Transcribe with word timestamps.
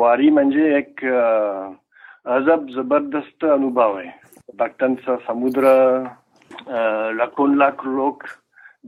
वारी 0.00 0.28
म्हणजे 0.30 0.76
एक 0.76 1.04
अजब 1.04 2.66
जबरदस्त 2.74 3.44
अनुभव 3.44 3.96
आहे. 3.96 4.10
भक्तांचा 4.58 5.16
समुद्र 5.26 5.64
लाखोन 7.14 7.54
लाख 7.54 7.84
लोक 7.84 8.22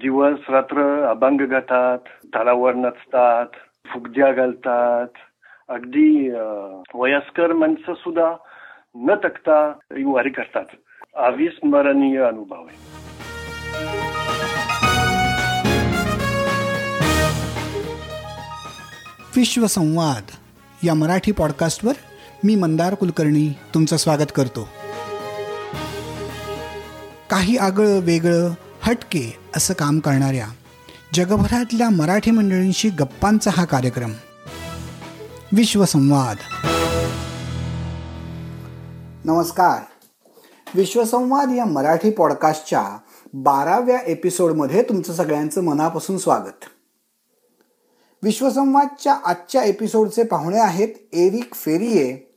दिवस 0.01 0.39
रात्र 0.49 0.83
अभंग 1.09 1.41
गातात 1.41 1.99
तलावर 2.27 2.75
नचतात 2.75 3.47
फुगद्या 3.87 4.33
घालतात. 4.33 5.09
अगदी 5.69 6.31
वयस्कर 6.95 7.53
माणसं 7.53 7.95
सुद्धा 7.95 8.33
न 8.97 9.15
तकता 9.25 9.61
वारी 10.05 10.31
करतात. 10.31 10.65
अविस्मरणीय 11.15 12.21
अनुभव 12.23 12.67
आहे. 12.69 12.79
विश्वसंवाद. 19.37 20.31
या 20.85 20.95
मराठी 20.95 21.33
पॉडकास्टवर 21.33 21.93
मी 22.45 22.55
मंदार 22.55 22.95
कुलकर्णी 22.95 23.49
तुमचं 23.75 23.97
स्वागत 23.97 24.33
करतो. 24.35 24.69
काही 27.31 27.57
आगळं 27.57 27.99
वेगळं 27.99 28.51
हटके 28.83 29.39
असं 29.57 29.75
काम 29.75 29.99
करणाऱ्या 29.99 30.47
जगभरातल्या 31.15 31.91
मराठी 31.91 32.31
मंडळींशी 32.31 32.89
गप्पांचा 32.89 33.51
हा 33.57 33.65
कार्यक्रम. 33.65 34.13
विश्वसंवाद. 35.53 36.37
नमस्कार. 39.25 39.79
विश्वसंवाद 40.75 41.51
या 41.57 41.65
मराठी 41.65 42.11
पॉडकास्टच्या 42.11 42.99
बाराव्या 43.35 43.99
एपिसोडमध्ये 44.07 44.83
तुमचं 44.83 45.13
सगळ्यांचं 45.13 45.65
मनापासून 45.65 46.19
स्वागत. 46.19 46.65
विश्वसंवादच्या 48.25 49.19
आजच्या 49.25 49.63
एपिसोडचे 49.63 50.23
पाहुणे 50.23 50.59
आहेत 50.59 50.89
एरिक 51.13 51.55
फेरिये 51.55 52.35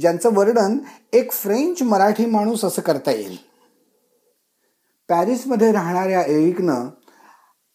ज्यांचं 0.00 0.34
वर्णन 0.34 0.78
एक 1.12 1.32
फ्रेंच 1.32 1.82
मराठी 1.82 2.26
माणूस 2.26 2.64
असं 2.64 2.82
करता 2.82 3.10
येईल. 3.10 3.36
पॅरिसमध्ये 5.08 5.72
राहणाऱ्या 5.72 6.22
एरिकनं 6.22 6.88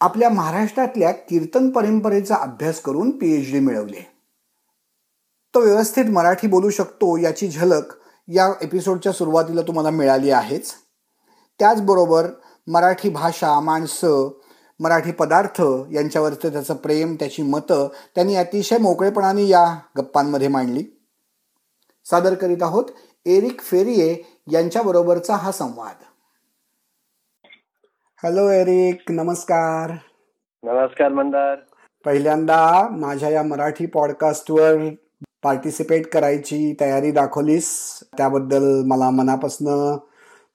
आपल्या 0.01 0.29
महाराष्ट्रातल्या 0.29 1.11
कीर्तन 1.11 1.69
परंपरेचा 1.69 2.35
अभ्यास 2.35 2.81
करून 2.81 3.11
पीएच 3.17 3.51
डी 3.51 3.59
मिळवले. 3.59 4.11
तो 5.53 5.59
व्यवस्थित 5.59 6.05
मराठी 6.05 6.47
बोलू 6.47 6.69
शकतो 6.69 7.17
याची 7.17 7.47
झलक 7.47 7.83
या 8.27 8.53
एपिसोडच्या 8.61 9.11
सुरुवातीला 9.11 9.61
तुम्हाला 9.61 9.89
मिळाली 9.89 10.29
आहेच. 10.29 10.73
त्याचबरोबर 11.59 12.27
मराठी 12.67 13.09
भाषा 13.09 13.59
माणसं 13.59 14.39
मराठी 14.79 15.11
पदार्थ 15.11 15.61
यांच्यावरचं 15.91 16.51
त्याचं 16.51 16.75
प्रेम 16.75 17.15
त्याची 17.15 17.41
मतं 17.41 17.89
त्यांनी 18.15 18.35
अतिशय 18.35 18.77
मोकळेपणाने 18.77 19.47
या 19.47 19.79
गप्पांमध्ये 19.97 20.47
मांडली. 20.47 20.83
सादर 22.05 22.33
करीत 22.33 22.63
आहोत 22.63 22.85
एरिक 23.25 23.61
फेरिये 23.61 24.41
यांच्याबरोबरचा 24.51 25.35
हा 25.35 25.51
संवाद. 25.51 25.95
हॅलो 28.23 28.49
एरिक 28.49 29.11
नमस्कार. 29.11 29.91
नमस्कार 30.63 31.09
मंदार. 31.09 31.55
पहिल्यांदा 32.05 32.87
माझ्या 32.89 33.29
या 33.29 33.43
मराठी 33.43 33.85
पॉडकास्टवर 33.85 34.89
पार्टिसिपेट 35.43 36.13
करायची 36.13 36.75
तयारी 36.79 37.11
दाखवलीस. 37.11 37.99
त्याबद्दल 38.17 38.83
मला 38.85 39.09
मनापासून 39.09 39.97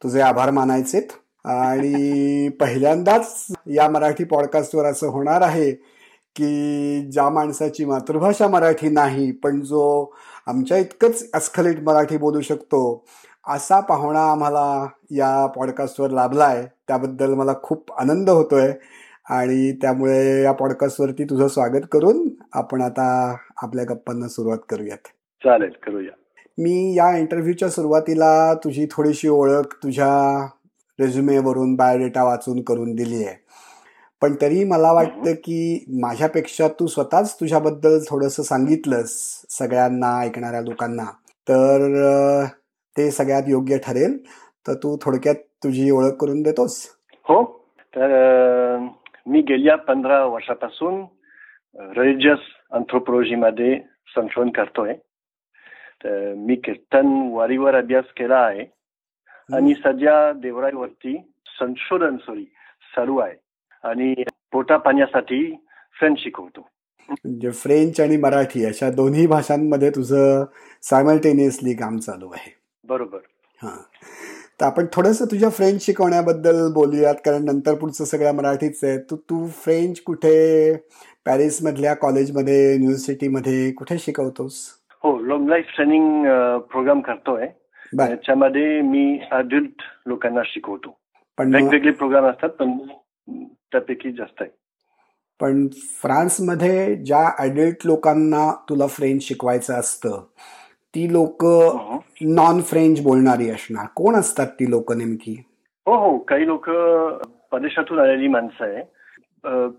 तुझे 0.02 0.20
आभार 0.20 0.50
मानायचेत. 0.50 1.19
आणि 1.44 2.48
पहिल्यांदाच 2.48 3.46
या 3.66 3.90
मराठी 3.90 4.24
पॉडकास्टवर 4.24 4.84
असं 4.84 5.06
होणार 5.06 5.42
आहे 5.42 5.72
की 6.36 7.10
ज्या 7.12 7.28
माणसाची 7.28 7.84
मातृभाषा 7.84 8.48
मराठी 8.48 8.88
नाही 8.88 9.32
पण 9.32 9.60
जो 9.60 10.14
आमच्या 10.46 10.78
इतकंच 10.78 11.30
अस्खलित 11.34 11.76
मराठी 11.82 12.16
बोलू 12.16 12.40
शकतो 12.40 13.04
असा 13.48 13.80
पाहुणा 13.80 14.30
आम्हाला 14.30 14.86
या 15.10 15.46
पॉडकास्टवर 15.46 16.10
लाभलाय. 16.10 16.66
त्याबद्दल 16.88 17.34
मला 17.34 17.52
खूप 17.62 17.92
आनंद 17.98 18.30
होतोय. 18.30 18.72
आणि 19.30 19.72
त्यामुळे 19.72 20.42
या 20.42 20.52
पॉडकास्टवरती 20.52 21.24
तुझं 21.24 21.48
स्वागत 21.48 21.86
करून 21.92 22.28
आपण 22.52 22.82
आता 22.82 23.36
आपल्या 23.56 23.84
गप्पांना 23.84 24.28
सुरुवात 24.28 24.58
करूयात. 24.68 25.08
चालेल 25.44 25.70
करूया. 25.86 26.10
मी 26.58 26.94
या 26.96 27.16
इंटरव्ह्यूच्या 27.16 27.68
सुरुवातीला 27.68 28.54
तुझी 28.54 28.86
थोडीशी 28.90 29.28
ओळख 29.28 29.74
तुझ्या 29.82 30.46
रेझ्युमेवरून 31.00 31.74
बायोडेटा 31.74 32.24
वाचून 32.24 32.62
करून 32.62 32.94
दिली 32.94 33.24
आहे. 33.24 33.36
पण 34.22 34.34
तरी 34.42 34.64
मला 34.64 34.92
वाटतं 34.92 35.32
की 35.32 35.84
माझ्यापेक्षा 36.02 36.68
तू 36.68 36.86
स्वतःच 36.86 37.40
तुझ्याबद्दल 37.40 37.98
थोडंसं 38.08 38.42
सांगितलंस 38.42 39.42
सगळ्यांना 39.48 40.20
ऐकणाऱ्या 40.20 40.60
लोकांना. 40.60 41.04
तर 41.24 42.44
ते 42.98 43.10
सगळ्यात 43.10 43.42
योग्य 43.48 43.78
ठरेल. 43.78 44.18
तर 44.68 44.74
तू 44.74 44.98
थोडक्यात 45.02 45.34
तुझी 45.34 45.90
ओळख 45.90 46.10
करून 46.10 46.42
देतोस. 46.42 46.86
हो. 47.22 47.64
तर 47.96 48.86
मी 49.26 49.40
गेल्या 49.40 49.76
पंधरा 49.76 50.24
वर्षापासून 50.24 51.04
रिलिजियसमध्ये 51.76 53.80
संशोधन 54.16 54.50
करतोय. 54.50 54.94
तर 56.04 56.34
मी 56.34 56.54
कीर्तन 56.54 57.28
वारीवर 57.32 57.74
अभ्यास 57.74 58.04
केला 58.04 58.36
आहे. 58.36 58.79
आणि 59.52 59.74
सध्या 59.74 60.32
देवराईवरती 60.32 61.18
संशोधन 61.46 62.16
सॉरी 62.16 62.44
चालू 62.96 63.18
आहे. 63.18 63.34
आणि 63.84 64.14
पोटा 64.52 64.76
पाण्यासाठी 64.76 65.56
फ्रेंच 65.98 66.18
शिकवतो. 66.18 66.68
म्हणजे 67.10 67.50
फ्रेंच 67.50 68.00
आणि 68.00 68.16
मराठी 68.16 68.64
अशा 68.64 68.90
दोन्ही 68.90 69.26
भाषांमध्ये 69.26 69.90
तुझं 69.90 70.44
सायमल्टेनियसली 70.82 71.74
काम 71.74 71.98
चालू 71.98 72.28
आहे. 72.28 72.54
बरोबर. 72.84 73.18
हा. 73.62 73.82
तर 74.60 74.66
आपण 74.66 74.86
थोडस 74.92 75.22
तुझ्या 75.22 75.50
फ्रेंच 75.50 75.86
शिकवण्याबद्दल 75.86 76.72
बोलूयात 76.72 77.14
कारण 77.14 77.44
नंतर 77.44 77.74
पुढचं 77.74 78.04
सगळ्या 78.04 78.32
मराठीच 78.32 78.84
आहे. 78.84 78.98
तू 78.98 79.16
तू 79.16 79.46
फ्रेंच 79.46 80.00
कुठे? 80.00 80.74
पॅरिस 81.26 81.64
मधल्या 81.64 81.94
कॉलेजमध्ये 81.94 82.72
युनिव्हर्सिटीमध्ये 82.72 83.72
कुठे 83.72 83.98
शिकवतोस? 83.98 84.54
हो 85.02 85.18
लॉंग 85.18 85.48
लाईफ 85.48 85.66
ट्रेनिंग 85.76 86.24
प्रोग्राम 86.58 87.00
करतोय. 87.00 87.46
त्याच्यामध्ये 87.96 88.80
मी 88.80 89.20
अडल्ट 89.32 89.82
लोकांना 90.06 90.40
शिकवतो. 90.44 90.98
पण 91.38 91.54
वेगवेगळे 91.54 91.90
प्रोग्राम 91.90 92.24
असतात 92.24 92.48
पण 92.48 92.78
त्यापैकी 93.72 94.12
जास्त 94.12 94.42
आहे. 94.42 94.50
पण 95.40 95.68
फ्रान्समध्ये 95.74 96.96
ज्या 96.96 97.28
अडल्ट 97.38 97.86
लोकांना 97.86 98.52
तुला 98.68 98.86
फ्रेंच 98.86 99.22
शिकवायचं 99.22 99.74
असतं 99.74 100.22
ती 100.94 101.12
लोक 101.12 101.44
नॉन 102.22 102.60
फ्रेंच 102.60 103.02
बोलणारी 103.02 103.50
असणार. 103.50 103.86
कोण 103.96 104.14
असतात 104.14 104.46
ती 104.46 104.70
लोक 104.70 104.92
नेमकी? 104.92 105.42
हो 105.86 105.96
हो. 105.98 106.18
काही 106.18 106.46
लोक 106.46 106.70
परदेशातून 107.52 107.98
आलेली 107.98 108.28
माणसं 108.28 108.64
आहे. 108.64 108.82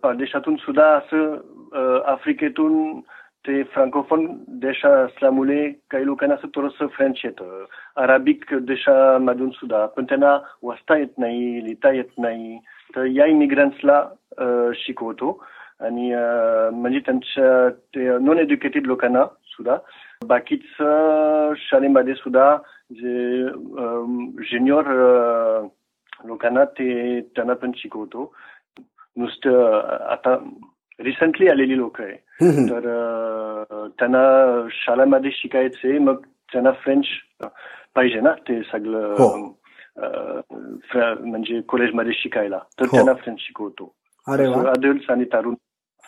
परदेशातून 0.03 0.55
सुद्धा 0.55 0.85
असं 0.97 1.99
आफ्रिकेतून 2.05 2.99
ते 3.47 3.61
फ्रांकोफोन 3.73 4.25
देश 4.61 4.85
असल्यामुळे 4.85 5.69
काही 5.91 6.05
लोकांना 6.05 6.35
असं 6.35 6.47
थोडस 6.55 6.77
फ्रेंच 6.93 7.21
येतं. 7.25 7.63
अराबिक 8.01 8.43
देशामधून 8.61 9.49
सुद्धा 9.49 9.85
पण 9.95 10.05
त्यांना 10.09 10.37
वाचता 10.63 10.97
येत 10.97 11.17
नाही 11.17 11.63
लिहिता 11.63 11.91
येत 11.93 12.19
नाही. 12.19 12.57
तर 12.95 13.05
या 13.05 13.25
इमिग्रंट्सला 13.25 14.03
शिकवतो. 14.75 15.31
आणि 15.81 16.11
म्हणजे 16.73 16.99
त्यांच्या 16.99 17.69
ते 17.95 18.17
नॉन 18.25 18.39
एज्युकेटेड 18.39 18.87
लोकांना 18.87 19.25
सुद्धा. 19.53 19.77
बाकीच 20.27 20.65
शाळेमध्ये 21.61 22.13
सुद्धा 22.13 22.55
जे 22.91 23.43
ज्युनियर 24.49 24.91
लोकांना 26.27 26.63
ते 26.77 27.19
त्यांना 27.35 27.53
पण 27.53 27.71
शिकवतो. 27.77 28.33
नुसतं 29.17 29.79
आता 30.11 30.37
रिसेंटली 31.03 31.47
आलेली 31.47 31.77
लोक 31.77 32.01
आहे. 32.01 32.15
तर 32.69 32.79
त्यांना 33.99 34.21
शाळेमध्ये 34.71 35.31
शिकायचे 35.33 35.97
मग 35.99 36.15
त्यांना 36.51 36.71
फ्रेंच 36.71 37.05
पाहिजे 37.95 38.19
ना 38.19 38.31
ते 38.31 38.61
सगळं 38.61 39.15
हो. 39.19 39.57
म्हणजे 41.25 41.61
कॉलेजमध्ये 41.69 42.11
शिकायला. 42.13 42.57
तर 42.57 42.85
हो. 42.85 42.95
त्यांना 42.95 43.13
फ्रेंच 43.13 43.39
शिकवतो. 43.39 43.95
अडल्ट 44.27 45.11
आणि 45.11 45.23
तरुण. 45.23 45.53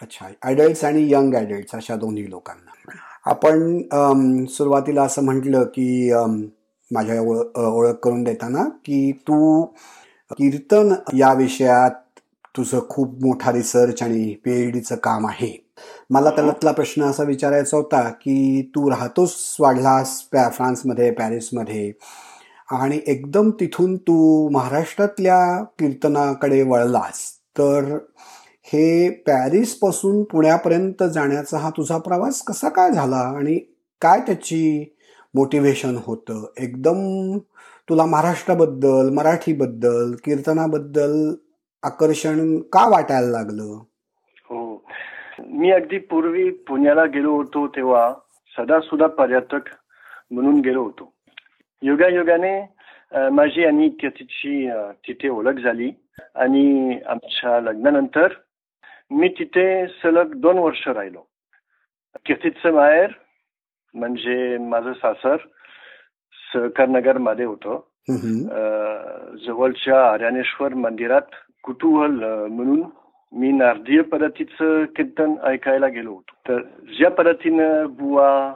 अच्छा. 0.02 0.28
अडल्ट 0.44 0.86
आणि 0.86 1.14
यंग 1.14 1.36
अडल्ट 1.36 1.76
अशा 1.76 1.96
दोन्ही 1.96 2.30
लोकांना. 2.30 2.72
आपण 3.26 3.82
सुरुवातीला 4.46 5.04
असं 5.04 5.26
म्हटलं 5.26 5.64
की 5.64 6.14
माझ्या 6.92 7.22
ओळख 7.70 7.96
करून 8.04 8.24
देताना 8.24 8.70
की 8.86 9.12
तू 9.12 9.66
कीर्तन 10.32 10.94
या 11.18 11.34
विषयात 11.34 11.92
तुझं 12.58 12.80
खूप 12.90 13.24
मोठा 13.26 13.52
रिसर्च 13.52 14.04
आणि 14.04 14.36
पीएचडीचं 14.46 14.96
काम 14.96 15.28
आहे. 15.28 15.70
मला 16.10 16.30
त्यातला 16.30 16.72
प्रश्न 16.72 17.04
असा 17.04 17.24
विचारायचा 17.24 17.78
होता 17.78 18.10
की 18.10 18.62
तू 18.76 18.90
राहतोस 18.90 19.56
वाढलास 19.60 20.22
पॅ 20.22 20.50
फ्रान्समध्ये 20.50 21.12
पॅरिसमध्ये? 21.12 21.92
आणि 22.72 23.00
एकदम 23.08 23.50
तिथून 23.50 23.98
तू 23.98 24.50
महाराष्ट्रातल्या 24.50 25.64
कीर्तनाकडे 25.64 26.62
वळलास. 26.62 27.34
तर 27.58 27.98
हे 28.64 29.10
पॅरिसपासून 29.10 30.24
पुण्यापर्यंत 30.24 31.04
जाण्याचा 31.04 31.58
हा 31.58 31.70
तुझा 31.70 31.98
प्रवास 31.98 32.42
कसा 32.42 32.70
काय 32.70 32.92
झाला? 32.92 33.16
आणि 33.16 33.60
काय 34.02 34.20
त्याची 34.20 34.94
मोटिवेशन 35.36 35.98
होतं? 36.06 36.46
एकदम 36.58 37.38
तुला 37.90 38.06
महाराष्ट्राबद्दल 38.06 39.10
मराठीबद्दल 39.10 40.16
कीर्तनाबद्दल 40.24 41.34
आकर्षण 41.84 42.58
का 42.74 42.88
वाटायला 42.90 43.30
लागलं? 43.30 43.64
हो. 44.50 44.86
मी 45.40 45.72
अगदी 45.72 45.98
पूर्वी 46.12 46.50
पुण्याला 46.68 47.06
गेलो 47.06 47.36
होतो 47.36 47.68
तेव्हा 47.68 48.14
सदा 48.54 48.80
सुद्धा 48.80 49.08
पर्यटक 49.18 49.70
म्हणून 50.32 50.60
गेलो 50.62 50.84
होतो. 50.84 51.12
योगायोगाने 51.82 52.60
माझी 53.32 53.66
आणि 53.66 53.90
तिची 54.04 54.70
तिथे 55.08 55.30
ओळख 55.30 55.60
झाली 55.64 55.92
आणि 56.36 57.00
आमच्या 57.08 57.60
लग्नानंतर 57.62 58.34
मी 59.12 59.28
तिथे 59.40 59.66
सलग 60.02 60.34
दोन 60.42 60.58
वर्ष 60.58 60.88
राहिलो. 60.88 61.28
कीर्तीचं 62.26 62.72
माहेर 62.74 63.12
म्हणजे 63.94 64.58
माझं 64.58 64.94
सासर 64.94 65.38
सहकारनगरमध्ये 66.54 67.46
होतं 67.46 67.80
जवळच्या 69.46 70.04
आर्यानेश्वर 70.12 70.74
मंदिरात 70.74 71.36
कुतूहल 71.64 72.24
म्हणून 72.52 72.84
मी 73.34 73.52
नारदीय 73.52 74.02
पद्धतीचं 74.02 74.84
कीर्तन 74.86 75.34
ऐकायला 75.44 75.88
गेलो 75.88 76.12
होतो. 76.14 76.34
तर 76.48 76.62
ज्या 76.98 77.12
पद्धतीनं 77.12 77.86
बुवा 77.90 78.54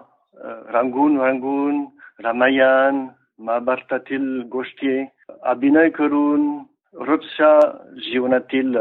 रांगून 0.72 1.20
रांगून 1.22 1.86
रामायण 2.20 3.06
महाभारतातील 3.40 4.42
गोष्टी 4.52 5.06
अभिनय 5.44 5.90
करून 5.90 6.58
रोजच्या 6.94 7.60
जीवनातील 7.96 8.78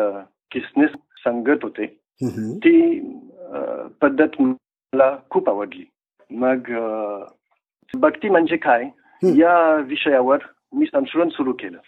किसने 0.50 0.86
सांगत 0.86 1.62
होते 1.62 1.86
ती 2.64 3.00
पद्धत 4.02 4.40
मला 4.40 5.16
खूप 5.30 5.48
आवडली. 5.48 5.84
मग 6.30 6.70
भक्ती 7.94 8.28
म्हणजे 8.28 8.56
काय? 8.56 8.84
या 9.22 9.74
विषयावर 9.74 10.38
मी 10.74 10.86
संशोधन 10.86 11.28
सुरू 11.28 11.52
केलं. 11.52 11.78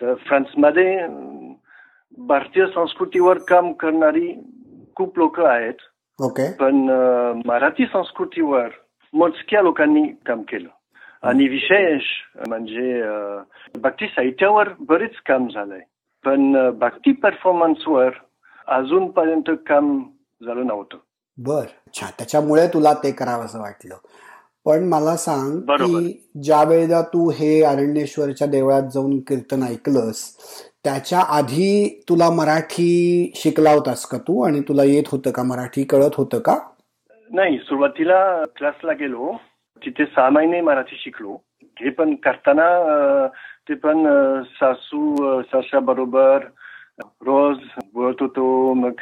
तर 0.00 0.14
फ्रान्समध्ये 0.14 1.06
भारतीय 2.18 2.66
संस्कृतीवर 2.66 3.38
काम 3.38 3.72
करणारी 3.72 4.38
खूप 4.94 5.18
लोक 5.18 5.40
आहेत. 5.40 5.74
ओके. 6.20 6.52
पण 6.52 6.74
मराठी 7.46 7.86
संस्कृतीवर 7.86 8.68
मोजक्या 9.12 9.62
लोकांनी 9.62 10.08
काम 10.26 10.42
केलं. 10.42 10.68
आणि 11.22 11.48
विशेष 11.48 12.02
म्हणजे 12.48 13.02
भक्ती 13.78 14.06
साहित्यावर 14.06 14.68
बरेच 14.80 15.14
काम 15.26 15.48
झालंय. 15.48 15.80
पण 16.24 16.70
भक्ती 16.70 17.12
परफॉर्मन्सवर 17.12 18.10
अजूनपर्यंत 18.68 19.50
काम 19.50 20.02
झालं 20.46 20.66
नव्हतं. 20.66 20.96
बर. 21.38 21.62
अच्छा 21.62 22.06
त्याच्यामुळे 22.18 22.66
तुला 22.68 22.92
ते 22.92 23.12
करावं 23.12 23.44
असं 23.44 23.60
वाटलं. 23.60 23.94
पण 24.64 24.84
मला 24.84 25.16
सांग 25.16 25.60
की 25.60 26.24
ज्या 26.42 26.62
वेळेला 26.62 27.02
तू 27.02 27.30
हे 27.30 27.62
अरण्येश्वरच्या 27.62 28.46
देवळात 28.46 28.82
जाऊन 28.82 29.18
कीर्तन 29.20 29.62
ऐकलंस 29.62 30.36
त्याच्या 30.84 31.20
आधी 31.20 32.02
तुला 32.08 32.30
मराठी 32.30 33.32
शिकला 33.34 33.70
होतास 33.70 34.06
का 34.06 34.18
तू? 34.18 34.42
आणि 34.42 34.60
तुला 34.60 34.84
येत 34.84 35.02
होतं 35.12 35.30
का 35.30 35.42
मराठी? 35.42 35.84
कळत 35.84 36.14
होतं 36.14 36.38
का? 36.38 36.58
नाही 37.30 37.58
सुरुवातीला 37.58 38.44
क्लासला 38.44 38.92
गेलो. 38.92 39.32
तिथे 39.86 40.04
सहा 40.04 40.30
महिने 40.30 40.60
मराठी 40.60 40.96
शिकलो. 40.98 41.36
हे 41.62 41.90
पण 41.90 42.14
करताना 42.14 42.68
ते 43.68 43.74
पण 43.74 44.06
सासू 44.42 45.16
सासा 45.42 45.78
बरोबर 45.78 46.38
रोज 47.02 47.58
बोलत 47.94 48.16
होतो. 48.20 48.74
मग 48.74 48.92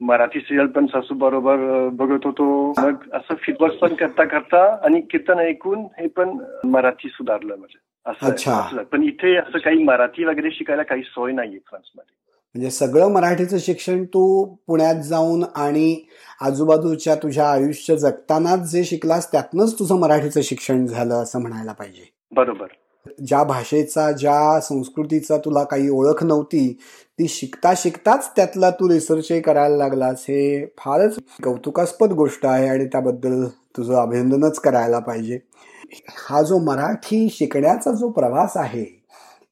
मराठी 0.00 0.40
सिरियल 0.40 0.66
पण 0.66 0.86
सासू 0.86 1.14
बरोबर 1.14 1.88
बघत 1.92 2.24
होतो. 2.24 2.72
मग 2.78 2.94
असं 3.12 3.34
फिटवर्क 3.34 3.74
पण 3.74 3.94
करता 3.94 4.24
करता 4.24 4.84
आणि 4.84 5.00
कीर्तन 5.00 5.38
ऐकून 5.38 5.78
हे 5.78 6.08
पण 6.08 6.38
मराठी 6.64 7.08
सुधारलं 7.08 7.56
म्हणजे. 7.56 7.78
असं 8.06 8.82
पण 8.82 9.02
इथे 9.02 9.36
असं 9.36 9.58
काही 9.58 9.82
मराठी 9.82 10.24
वगैरे 10.24 10.50
शिकायला 10.50 10.82
काही 10.82 11.02
सोय 11.02 11.32
नाहीये 11.32 11.58
फ्रान्समध्ये. 11.58 12.14
म्हणजे 12.54 12.70
सगळं 12.70 13.12
मराठीचं 13.12 13.58
शिक्षण 13.58 14.04
तू 14.04 14.44
पुण्यात 14.66 14.94
जाऊन 14.94 15.44
आणि 15.56 16.04
आजूबाजूच्या 16.40 17.14
तुझ्या 17.14 17.50
आयुष्य 17.50 17.96
जगतानाच 17.96 18.70
जे 18.72 18.84
शिकलास 18.84 19.32
त्यातनंच 19.32 19.78
तुझं 19.78 20.00
मराठीचं 20.00 20.40
शिक्षण 20.42 20.86
झालं 20.86 21.14
असं 21.14 21.40
म्हणायला 21.40 21.72
पाहिजे. 21.72 22.12
बरोबर. 22.32 22.66
ज्या 23.06 23.42
भाषेचा 23.44 24.10
ज्या 24.12 24.60
संस्कृतीचा 24.60 25.36
तुला 25.36 25.62
काही 25.64 25.88
ओळख 25.88 26.22
नव्हती 26.24 26.72
ती 27.18 27.28
शिकता 27.28 27.72
शिकताच 27.76 28.30
त्यातला 28.36 28.70
तू 28.70 28.88
रिसर्चही 28.88 29.40
करायला 29.40 29.76
लागलास. 29.76 30.24
हे 30.28 30.66
फारच 30.78 31.18
कौतुकास्पद 31.44 32.12
गोष्ट 32.12 32.46
आहे 32.46 32.68
आणि 32.68 32.86
त्याबद्दल 32.86 33.44
तुझं 33.76 33.94
अभिनंदनच 33.94 34.58
करायला 34.58 34.98
पाहिजे. 34.98 35.38
हा 36.08 36.42
जो 36.42 36.58
मराठी 36.58 37.28
शिकण्याचा 37.32 37.92
जो 37.92 38.10
प्रवास 38.10 38.56
आहे 38.56 38.84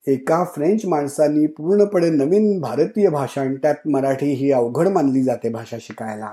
एका 0.07 0.45
फ्रेंच 0.45 0.85
माणसांनी 0.87 1.47
पूर्णपणे 1.47 2.11
नवीन 2.11 2.61
भारतीय 2.61 3.09
भाषा 3.09 3.41
आणि 3.41 3.57
त्यात 3.57 3.89
मराठी 3.89 4.33
ही 4.33 4.53
अवघड 4.53 4.89
मानली 4.89 5.23
जाते 5.23 5.49
भाषा 5.49 5.77
शिकायला. 5.81 6.33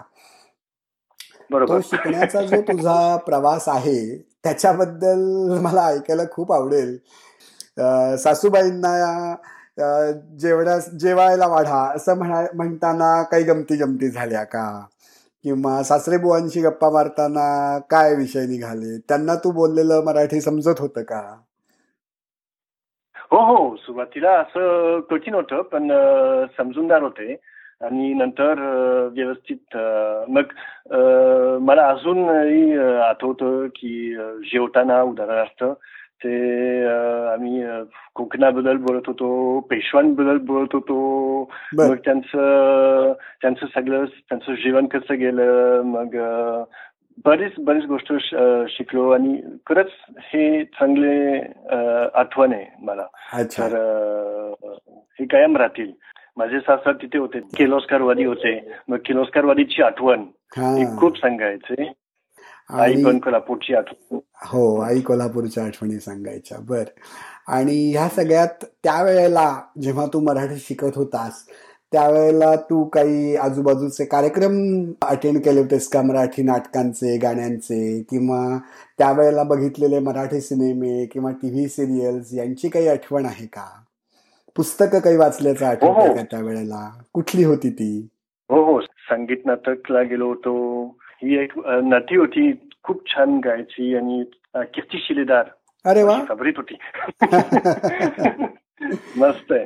तो 1.54 1.80
शिकण्याचा 1.82 2.42
जो 2.42 2.62
तुझा 2.62 3.16
प्रवास 3.16 3.68
आहे 3.70 4.00
त्याच्याबद्दल 4.46 5.22
मला 5.62 5.86
ऐकायला 5.88 6.24
खूप 6.32 6.52
आवडेल. 6.54 6.98
सासूबाईंना 8.18 9.36
जेवढ्या 10.40 10.78
जेवायला 11.00 11.48
वाढा 11.48 11.80
असं 11.96 12.18
म्हणा 12.18 12.42
म्हणताना 12.56 13.22
काही 13.24 13.44
गमती 13.44 13.78
जमती 13.78 14.10
झाल्या 14.10 14.44
का? 14.44 14.68
किंवा 15.46 15.82
सासरेबुवांशी 15.84 16.62
गप्पा 16.62 16.90
मारताना 16.90 17.78
काय 17.90 18.16
विषय 18.16 18.46
निघाले? 18.48 18.98
त्यांना 19.10 19.36
तू 19.36 19.52
बोललेलं 19.52 20.04
मराठी 20.04 20.42
समजत 20.42 20.80
होतं 20.80 21.04
का? 21.04 21.22
हो 23.32 23.42
हो. 23.46 23.76
सुरुवातीला 23.76 24.32
असं 24.40 25.00
कठीण 25.10 25.34
होतं 25.36 25.62
पण 25.62 25.92
समजूनदार 26.58 27.02
होते. 27.04 27.36
आणि 27.86 28.14
नंतर 28.14 28.60
व्यवस्थित 29.14 29.78
मग 30.30 30.44
मला 31.62 31.88
अजूनही 31.90 32.78
आठवतं 32.80 33.68
की 33.68 34.16
जेवताना 34.54 35.02
उदाहरणार्थ 35.02 35.64
ते 36.24 36.36
आम्ही 37.28 37.64
कोकणाबद्दल 38.16 38.78
बोलत 38.78 39.02
होतो 39.08 39.60
पेशवांबद्दल 39.60 40.38
बोलत 40.38 40.68
होतो. 40.74 40.98
मग 41.90 41.96
त्यांचं 41.96 43.14
त्यांचं 43.42 43.66
सगळं 43.66 44.06
त्यांचं 44.06 44.54
जीवन 44.54 44.86
कसं 44.86 45.20
गेलं 45.20 45.82
मग 45.86 46.16
बरीच 47.26 47.52
बरीच 47.60 47.84
गोष्ट 47.86 48.14
शिकलो 48.70 49.10
आणि 49.10 49.42
खरंच 49.70 49.92
हे 50.18 50.64
चांगले 50.64 51.38
आठवण 52.14 52.54
आहे 52.54 52.66
मला. 52.82 53.06
तर 53.70 53.78
हे 55.20 55.26
कायम 55.26 55.58
राहतील. 55.58 55.92
माझे 56.38 56.60
सासर 56.60 56.94
तिथे 56.94 57.18
होते. 57.18 57.40
किर्लोस्करवादी 57.40 58.24
होते. 58.24 58.72
मग 58.88 58.98
किर्लोस्करवादीची 58.98 59.82
आठवण. 59.82 60.24
खूप 60.98 61.18
सांगायचे. 61.18 61.92
आई 62.70 63.04
पण 63.04 63.20
कोल्हापूरची 63.20 63.76
आठवण. 63.76 64.20
हो 64.46 64.82
आई 64.82 65.02
कोल्हापूरच्या 65.02 65.64
आठवणी 65.64 66.00
सांगायच्या. 66.00 66.58
बर. 66.70 66.84
आणि 67.48 67.92
ह्या 67.92 68.08
सगळ्यात 68.10 68.66
त्यावेळेला 68.84 69.62
जेव्हा 69.82 70.06
तू 70.06 70.20
मराठी 70.20 70.56
शिकत 70.56 70.96
होतास 70.96 71.46
त्यावेळेला 71.92 72.56
तू 72.56 72.84
काही 72.84 73.36
आजूबाजूचे 73.36 74.06
कार्यक्रम 74.06 74.54
अटेंड 75.02 75.38
केले 75.38 75.60
होतेस 75.60 75.88
का? 75.88 76.02
मराठी 76.02 76.44
नाटकांचे 76.44 77.18
गाण्यांचे 77.18 78.02
किंवा 78.02 78.58
त्यावेळेला 78.98 79.44
बघितलेले 79.44 80.00
मराठी 80.00 80.42
सिनेमे 80.42 81.06
किंवा 81.06 81.32
टीव्ही 81.32 81.68
सिरियल्स 81.68 82.34
यांची 82.34 82.70
काही 82.70 82.88
आठवण 82.88 83.26
आहे 83.26 83.46
का? 83.46 83.66
पुस्तकं 84.56 85.00
काही 85.00 85.18
वाचल्याचं 85.18 85.66
आठवण 85.66 85.90
हो, 85.90 86.02
हो. 86.02 86.16
का 86.16 86.22
त्यावेळेला? 86.22 87.02
कुठली 87.14 87.44
होती 87.44 87.70
ती? 87.70 88.08
हो 88.50 88.64
हो. 88.64 88.82
संगीत 88.82 89.38
नाटकला 89.46 90.02
गेलो 90.02 90.28
होतो. 90.28 90.86
ही 91.24 91.38
एक 91.38 91.52
नटी 91.66 92.16
होती. 92.16 92.52
खूप 92.84 93.08
छान 93.08 93.40
गायची 93.46 93.96
आणि 93.96 94.24
कीर्ती 94.56 94.98
शिलेदार 95.00 95.44
अरे 95.86 96.04
वा. 96.04 96.24
फेवरेट 96.28 96.58
होती. 96.58 96.76
मस्त 99.18 99.52
आहे. 99.52 99.66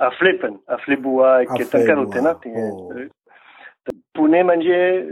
अफले 0.00 0.36
पण. 0.36 0.54
अफले 0.68 0.96
बुवा 0.96 1.42
कीर्तनकार 1.42 1.96
होते 1.98 2.20
ना 2.20 2.32
ते. 2.32 2.50
हो. 2.50 2.92
पुणे 4.16 4.42
म्हणजे 4.42 5.10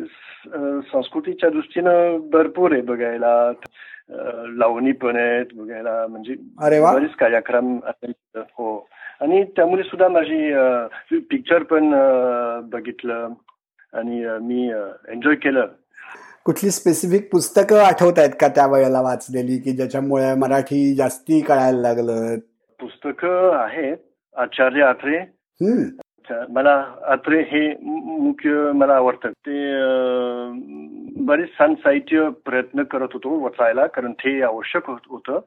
संस्कृतीच्या 0.80 1.50
दृष्टीनं 1.50 2.18
भरपूर 2.32 2.72
आहे 2.72 2.82
बघायला. 2.82 3.52
लावणी 4.58 4.92
पण 4.92 5.16
आहेत 5.16 5.46
बघायला 5.54 6.06
म्हणजे 6.06 6.34
बरेच 6.80 7.10
कार्यक्रम 7.10 7.78
हो. 8.36 8.88
आणि 9.20 9.44
त्यामुळे 9.44 9.82
सुद्धा 9.82 10.08
माझी 10.08 10.54
पिक्चर 11.18 11.62
पण 11.62 11.90
बघितलं 12.70 13.28
आणि 13.92 14.24
मी 14.40 14.72
एन्जॉय 15.08 15.34
केलं. 15.34 15.66
कुठली 16.44 16.70
स्पेसिफिक 16.70 17.32
पुस्तकं 17.32 17.78
आठवत 17.78 18.18
आहेत 18.18 18.30
का 18.40 18.48
त्या 18.48 18.66
वेळेला 18.66 19.00
वाचलेली 19.00 19.58
की 19.58 19.72
ज्याच्यामुळे 19.72 20.34
मराठी 20.34 20.94
जास्ती 20.94 21.40
कळायला 21.40 21.80
लागलं? 21.80 22.36
पुस्तकं 22.80 23.56
आहेत. 23.56 23.96
आचार्य 24.36 24.82
आत्रे. 24.82 25.18
मला 26.48 26.84
अत्रे 27.02 27.40
हे 27.40 27.74
मुख्य 27.82 28.72
मला 28.74 28.94
आवडतं 28.94 29.30
ते 29.30 29.72
बरेच 31.24 31.48
छान 31.58 31.74
साहित्य 31.74 32.28
प्रयत्न 32.44 32.82
करत 32.82 33.08
होतो 33.12 33.38
वाचायला 33.40 33.86
कारण 33.86 34.12
ते 34.12 34.42
आवश्यक 34.42 34.90
होतं 34.90 35.38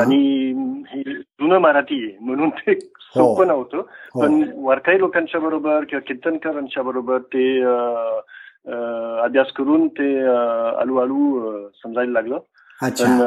आणि 0.00 0.52
हे 0.88 1.02
जुनं 1.02 1.58
मराठी 1.58 2.04
आहे 2.04 2.16
म्हणून 2.20 2.48
ते 2.48 2.74
सोपं 2.80 3.46
नव्हतं. 3.46 3.80
पण 4.14 4.42
वारकाई 4.54 4.98
लोकांच्या 4.98 5.40
बरोबर 5.40 5.84
किंवा 5.84 6.00
कीर्तनकारांच्या 6.06 6.82
बरोबर 6.82 7.18
ते 7.18 7.60
अभ्यास 9.22 9.52
करून 9.52 9.86
ते 9.88 10.18
हळूहळू 10.78 11.48
समजायला 11.68 12.12
लागलं. 12.12 12.38
पण 12.80 13.20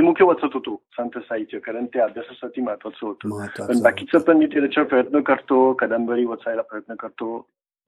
मुख्य 0.00 0.24
वाचत 0.24 0.54
होतो 0.54 0.74
संत 0.92 1.18
साहित्य 1.18 1.58
कारण 1.58 1.84
ते 1.84 2.00
अभ्यासासाठी 2.00 2.60
महत्वाचं 2.60 3.06
होतं 3.06 3.66
पण 3.66 3.80
बाकीचं 3.82 4.18
पण 4.18 4.36
मी 4.36 4.46
त्याच्यावर 4.46 4.88
प्रयत्न 4.88 5.20
करतो 5.20 5.72
कादंबरी 5.72 6.24
वाचायला 6.24 6.62
प्रयत्न 6.62 6.94
करतो 6.94 7.38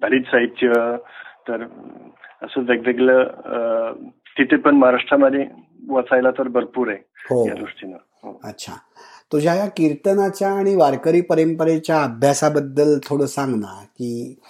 दलित 0.03 0.23
साहित्य 0.23 0.73
तर 1.49 1.65
असं 2.43 2.61
वेगवेगळं 2.61 3.93
तिथे 4.39 4.57
पण 4.57 4.75
महाराष्ट्रामध्ये 4.75 5.47
वाचायला 5.89 6.31
तर 6.31 6.49
भरपूर 6.49 6.89
आहे 6.89 7.49
या 7.49 7.55
दृष्टीनं 7.55 8.33
अच्छा 8.45 8.73
तुझ्या 9.33 9.55
या 9.55 9.67
कीर्तनाच्या 9.67 10.49
आणि 10.49 10.75
वारकरी 10.75 11.21
परंपरेच्या 11.21 12.03
अभ्यासाबद्दल 12.03 12.99
थोडं 13.05 13.27
सांग 13.27 13.55
ना 13.55 13.83
की 13.99 14.41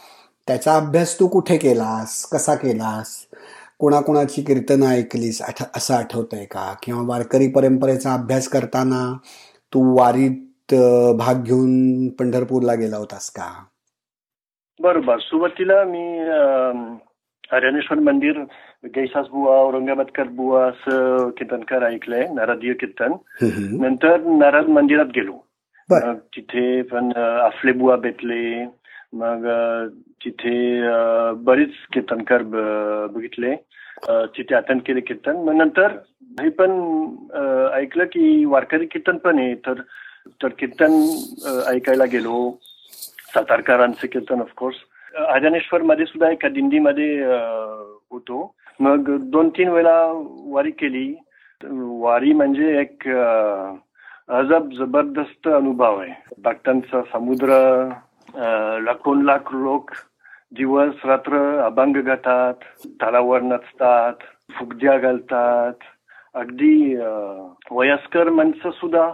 त्याचा 0.48 0.76
अभ्यास 0.76 1.20
तू 1.20 1.26
कुठे 1.28 1.56
केलास 1.56 2.24
कसा 2.26 2.54
केलास 2.54 3.16
कोणाकोणाची 3.78 4.42
कीर्तनं 4.42 4.86
ऐकलीस? 4.86 5.42
आठ 5.42 5.62
असं 5.76 5.94
आठवतंय 5.94 6.44
का? 6.44 6.74
किंवा 6.82 7.02
वारकरी 7.06 7.48
परंपरेचा 7.48 8.14
अभ्यास 8.14 8.48
करताना 8.48 9.18
तू 9.74 9.98
वारीत 9.98 10.74
भाग 11.14 11.42
घेऊन 11.42 12.08
पंढरपूरला 12.08 12.74
गेला 12.74 12.96
होतास 12.96 13.30
का? 13.30 13.64
बरोबर. 14.80 15.18
सुरुवातीला 15.20 15.84
मी 15.84 16.18
हरियाणेश्वर 17.52 17.98
मंदिर 17.98 18.40
गैसास 18.84 19.26
बुवा 19.26 19.56
औरंगाबादकर 19.56 20.22
बुवा 20.22 20.66
असं 20.66 21.30
कीर्तनकार 21.30 21.82
ऐकलंय 21.82 22.28
नारदीय 22.34 22.72
कीर्तन. 22.72 23.12
नंतर 23.82 24.20
नारद 24.20 24.66
मंदिरात 24.66 25.06
गेलो. 25.06 25.32
तिथे 26.36 26.82
पण 26.82 27.12
afle 27.46 27.78
बुवा 27.78 27.96
भेटले. 27.96 28.64
मग 29.20 29.46
तिथे 30.24 30.56
बरीच 31.44 31.74
कीर्तनकार 31.92 32.42
बघितले. 33.14 33.54
तिथे 34.36 34.54
अटेंड 34.54 34.80
केले 34.86 35.00
कीर्तन. 35.00 35.36
मग 35.44 35.54
नंतर 35.56 35.92
हे 36.40 36.48
पण 36.58 36.70
ऐकलं 37.74 38.04
की 38.12 38.44
वारकरी 38.44 38.86
कीर्तन 38.86 39.16
पण 39.24 39.38
आहे. 39.38 39.54
तर 39.66 39.80
तर 40.42 40.48
कीर्तन 40.58 40.92
ऐकायला 41.74 42.04
गेलो. 42.12 42.50
सातारकरांचं 43.34 44.06
कीर्तन 44.12 44.40
ऑफकोर्स 44.40 44.76
आजानेश्वर 45.28 45.82
मध्ये 45.82 46.06
सुद्धा 46.06 46.30
एका 46.30 46.48
दिंडीमध्ये 46.48 47.22
होतो. 47.24 48.54
मग 48.80 49.10
दोन 49.30 49.48
तीन 49.56 49.68
वेळा 49.68 49.96
वारी 50.52 50.70
केली. 50.70 51.14
वारी 51.60 52.32
म्हणजे 52.32 52.78
एक 52.80 53.08
अजब 53.08 54.68
जबरदस्त 54.78 55.48
अनुभव 55.48 55.98
आहे. 56.00 56.12
भक्तांचा 56.44 57.00
समुद्र 57.12 57.48
लाखोन 58.36 59.22
लाख 59.24 59.52
लोक 59.52 59.90
दिवस 60.56 61.04
रात्र 61.04 61.38
अभंग 61.64 61.96
गातात 62.06 62.54
तालावर 63.00 63.42
नचतात 63.42 64.24
फुगद्या 64.58 64.96
घालतात. 64.98 65.72
अगदी 66.34 66.96
वयस्कर 67.70 68.28
माणसं 68.30 68.70
सुद्धा 68.70 69.10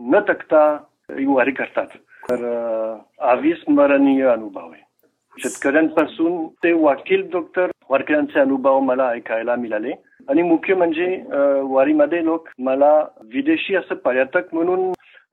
न 0.00 0.20
तकता 0.28 0.64
वारी 1.10 1.50
करतात. 1.50 1.86
तर 2.30 2.44
अविस्मरणीय 3.30 4.26
अनुभव 4.28 4.70
आहे. 4.70 4.80
शेतकऱ्यांपासून 5.36 6.46
ते 6.64 6.72
वकील 6.72 7.28
डॉक्टर 7.32 7.70
वारकऱ्यांचे 7.90 8.40
अनुभव 8.40 8.78
मला 8.80 9.08
ऐकायला 9.10 9.56
मिळाले. 9.56 9.92
आणि 10.28 10.42
मुख्य 10.42 10.74
म्हणजे 10.74 11.06
वारीमध्ये 11.70 12.24
लोक 12.24 12.48
मला 12.58 12.92
विदेशी 13.32 13.74
असं 13.76 13.94
पर्यटक 14.04 14.54
म्हणून 14.54 14.92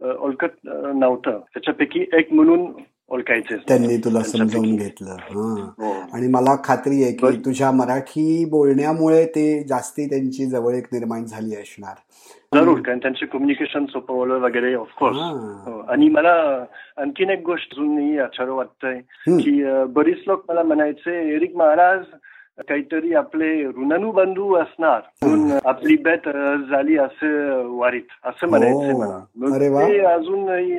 ओळखत 0.09 0.55
नव्हतं. 0.65 1.39
त्याच्यापैकी 1.53 2.05
एक 2.13 2.33
म्हणून 2.33 2.71
ओळखायचे 3.11 3.55
त्यांनी 3.55 3.97
तुला 3.97 4.19
समजावून 4.19 4.75
घेतलं. 4.75 5.15
हा. 5.19 6.07
आणि 6.13 6.27
मला 6.27 6.55
खात्री 6.63 7.03
आहे 7.03 7.11
की 7.11 7.37
तुझ्या 7.45 7.71
मराठी 7.71 8.45
बोलण्यामुळे 8.45 9.25
ते 9.25 9.63
जास्ती 9.63 10.09
त्यांची 10.09 10.45
जवळ 10.45 10.73
निर्माण 10.73 11.25
झाली 11.25 11.55
असणार. 11.55 11.95
जरूर 12.53 12.79
कारण 12.81 12.97
त्यांचे 12.97 13.25
कम्युनिकेशन 13.25 13.85
सोपवलं 13.85 14.39
वगैरे 14.39 14.73
ऑफकोर्स 14.73 15.17
आणि 15.89 16.09
मला 16.09 16.63
आणखीन 16.97 17.29
एक 17.29 17.41
गोष्ट 17.45 17.73
अजूनही 17.73 18.19
आश्चर्य 18.19 18.51
वाटतंय 18.51 18.99
की 19.41 19.63
बरीच 19.87 20.17
लोक 20.27 20.43
मला 20.49 20.63
म्हणायचे 20.63 21.35
एरिक 21.35 21.55
महाराज 21.55 22.03
काहीतरी 22.59 23.13
आपले 23.13 23.65
ऋणानुबंधू 23.65 24.55
असणार. 24.55 25.01
म्हणून 25.25 25.51
आपली 25.65 25.97
बेत 25.97 26.29
झाली 26.71 26.97
असं 26.97 27.63
वारीत. 27.77 28.01
असं 28.25 28.47
म्हणायचे 28.49 28.93
मला. 28.93 29.19
ते 29.87 29.99
अजूनही 29.99 30.73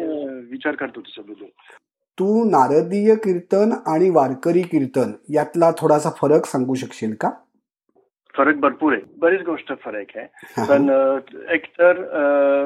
विचार 0.50 0.74
करतो 0.74 1.00
त्याच्याबद्दल 1.00 1.46
तू 2.20 2.44
नारदीय 2.44 3.14
कीर्तन 3.14 3.72
आणि 3.86 4.10
वारकरी 4.10 4.62
कीर्तन 4.62 5.12
यातला 5.28 5.70
थोडासा 5.70 6.10
फरक 6.10 6.46
सांगू 6.46 6.74
शकशील 6.74 7.14
का? 7.20 7.30
फरक 8.36 8.54
भरपूर 8.54 8.92
आहे. 8.92 9.02
बरीच 9.18 9.40
गोष्ट 9.40 9.72
फरक 9.84 10.04
आहे. 10.16 10.26
पण 10.68 10.88
एक 11.50 11.64
तर 11.64 11.98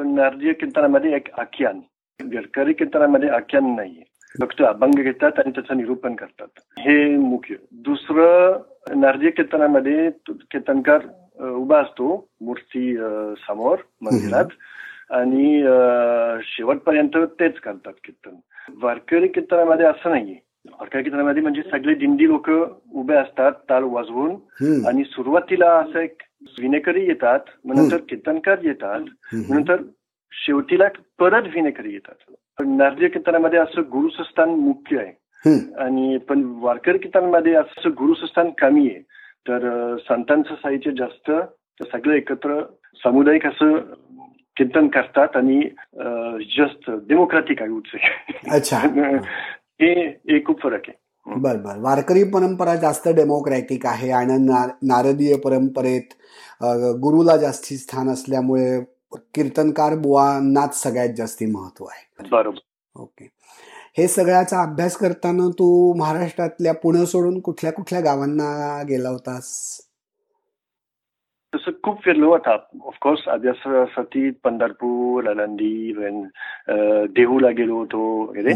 नारदीय 0.07 0.53
कीर्तनामध्ये 0.53 1.17
एक 1.17 1.29
आख्यान. 1.39 1.81
वारकरी 2.21 2.73
कीर्तनामध्ये 2.73 3.29
आख्यान 3.29 3.75
नाहीये. 3.77 4.03
फक्त 4.41 4.63
अभंग 4.63 5.03
घेतात 5.03 5.33
आणि 5.39 5.51
त्याचं 5.51 5.77
निरूपण 5.77 6.15
करतात. 6.15 6.47
हे 6.79 7.17
मुख्य. 7.17 7.55
दुसरं 7.73 8.61
नारदीय 9.01 9.31
कीर्तनामध्ये 9.31 10.11
कीर्तनकार 10.29 11.01
उभा 11.49 11.81
असतो 11.81 12.29
मूर्ती 12.41 12.97
समोर 13.49 13.77
मंदिरात. 14.03 14.45
आणि 15.11 15.61
शेवटपर्यंत 16.43 17.17
तेच 17.17 17.55
करतात 17.55 17.93
कीर्तन. 18.05 18.37
वारकरी 18.83 19.29
कीर्तनामध्ये 19.29 19.87
असं 19.87 20.11
नाहीये. 20.11 20.37
वारकरी 20.71 21.03
कीर्तनामध्ये 21.03 21.43
म्हणजे 21.43 21.63
सगळे 21.63 21.95
दिंडी 21.95 22.29
लोक 22.29 22.51
उभे 22.95 23.15
असतात 23.15 23.53
ताल 23.53 23.83
वाजवून. 23.83 24.31
आणि 24.87 25.05
सुरुवातीला 25.05 25.71
असं 25.71 25.99
एक 25.99 26.23
विनेकरी 26.61 27.07
येतात 27.07 27.41
नंतर 27.65 27.97
कीर्तनकार 28.09 28.59
येतात 28.63 29.01
नंतर 29.51 29.77
शेवटीला 30.33 30.85
परत 31.19 31.43
विनेकरी 31.55 31.93
येतात. 31.93 32.35
पण 32.59 32.77
नारदीय 32.77 33.09
कीर्तनामध्ये 33.09 33.59
असं 33.59 33.81
गुरुस्थान 33.81 34.49
मुख्य 34.49 34.99
आहे. 34.99 35.13
आणि 35.79 36.19
पण 36.19 36.43
वारकरी 36.57 36.99
कीर्तनामध्ये 36.99 37.55
असं 37.55 37.91
गुरुस्थान 37.91 38.51
कमी 38.51 38.91
आहे. 38.91 39.01
तर 39.49 39.97
संतांचं 40.09 40.55
साहित्य 40.55 40.91
जास्त 40.91 41.31
सगळे 41.93 42.17
एकत्र 42.17 42.63
सामुदायिक 42.95 43.47
असं 43.47 43.77
कीर्तन 44.57 44.89
करतात 44.89 45.37
आणि 45.37 45.61
जस्ट 46.59 46.91
डेमोक्रॅटिक 46.91 47.63
आय 47.63 47.69
वुड 47.69 47.83
अच्छा. 48.51 48.79
हे 49.81 50.45
खूप 50.45 50.63
फरक 50.63 50.83
आहे. 50.89 51.05
बर 51.27 51.57
बर. 51.57 51.79
वारकरी 51.79 52.25
परंपरा 52.25 52.75
जास्त 52.75 53.09
डेमोक्रॅटिक 53.09 53.87
आहे 53.87 54.11
आणि 54.11 54.37
नारदीय 54.83 55.37
परंपरेत 55.37 56.15
गुरुला 56.95 57.37
जास्ती 57.37 57.77
स्थान 57.77 58.09
असल्यामुळे 58.09 58.81
कीर्तनकार 59.35 59.95
बुवांनाच 59.95 60.83
सगळ्यात 60.83 61.09
जास्ती 61.17 61.47
महत्त्व 61.47 61.85
आहे. 61.85 62.29
बरोबर. 62.31 62.59
ओके. 62.97 63.29
हे 63.99 64.09
सगळ्याचा 64.09 64.63
अभ्यास 64.63 64.97
करताना 64.97 65.49
तू 65.49 65.95
महाराष्ट्रातल्या 65.95 66.75
पुणे 66.75 67.07
सोडून 67.07 67.41
कुठल्या 67.41 67.73
कुठल्या 67.73 68.01
गावांना 68.01 68.83
गेला 68.83 69.09
होतास? 69.09 69.81
तसं 71.55 71.71
खूप 71.83 72.01
फिरलो 72.03 72.31
आता 72.31 72.53
ऑफकोर्स 72.85 73.29
अभ्यासासाठी 73.29 74.31
पंढरपूर 74.45 75.29
आळंदी 75.29 75.93
देहूला 77.17 77.51
गेलो 77.51 77.77
होतो 77.77 78.23
वगैरे 78.23 78.53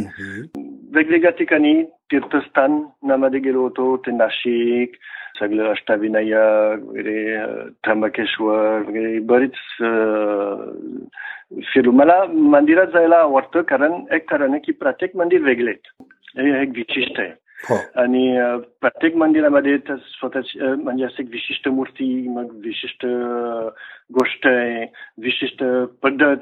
वेगवेगळ्या 0.95 1.31
ठिकाणी 1.31 1.83
तीर्थस्थानामध्ये 1.83 3.41
गेलो 3.41 3.63
होतो 3.63 3.97
ते 3.97 4.11
नाशिक 4.11 4.97
सगळं 5.41 5.71
अष्टाविनायक 5.71 6.83
वगैरे 6.83 7.37
त्र्यंबकेश्वर 7.85 8.79
वगैरे 8.79 9.19
बरीच 9.19 9.59
फिरू 11.65 11.91
मला 11.91 12.25
मंदिरात 12.33 12.87
जायला 12.87 13.17
आवडतं 13.17 13.63
कारण 13.63 13.93
एक 14.13 14.31
कारण 14.31 14.51
आहे 14.51 14.61
की 14.65 14.73
प्रत्येक 14.73 15.17
मंदिर 15.17 15.43
वेगळे 15.43 15.73
हे 16.39 16.63
एक 16.63 16.69
विशिष्ट 16.69 17.21
आहे 17.21 17.48
आणि 17.97 18.41
प्रत्येक 18.81 19.17
मंदिरामध्ये 19.17 19.79
स्वतःची 19.79 20.61
म्हणजे 20.61 21.05
असं 21.05 21.23
विशिष्ट 21.33 21.69
मूर्ती 21.69 22.29
मग 22.29 22.47
विशिष्ट 22.53 23.07
गोष्ट 24.15 24.47
आहे 24.47 24.87
विशिष्ट 25.23 25.65
पद्धत 26.03 26.37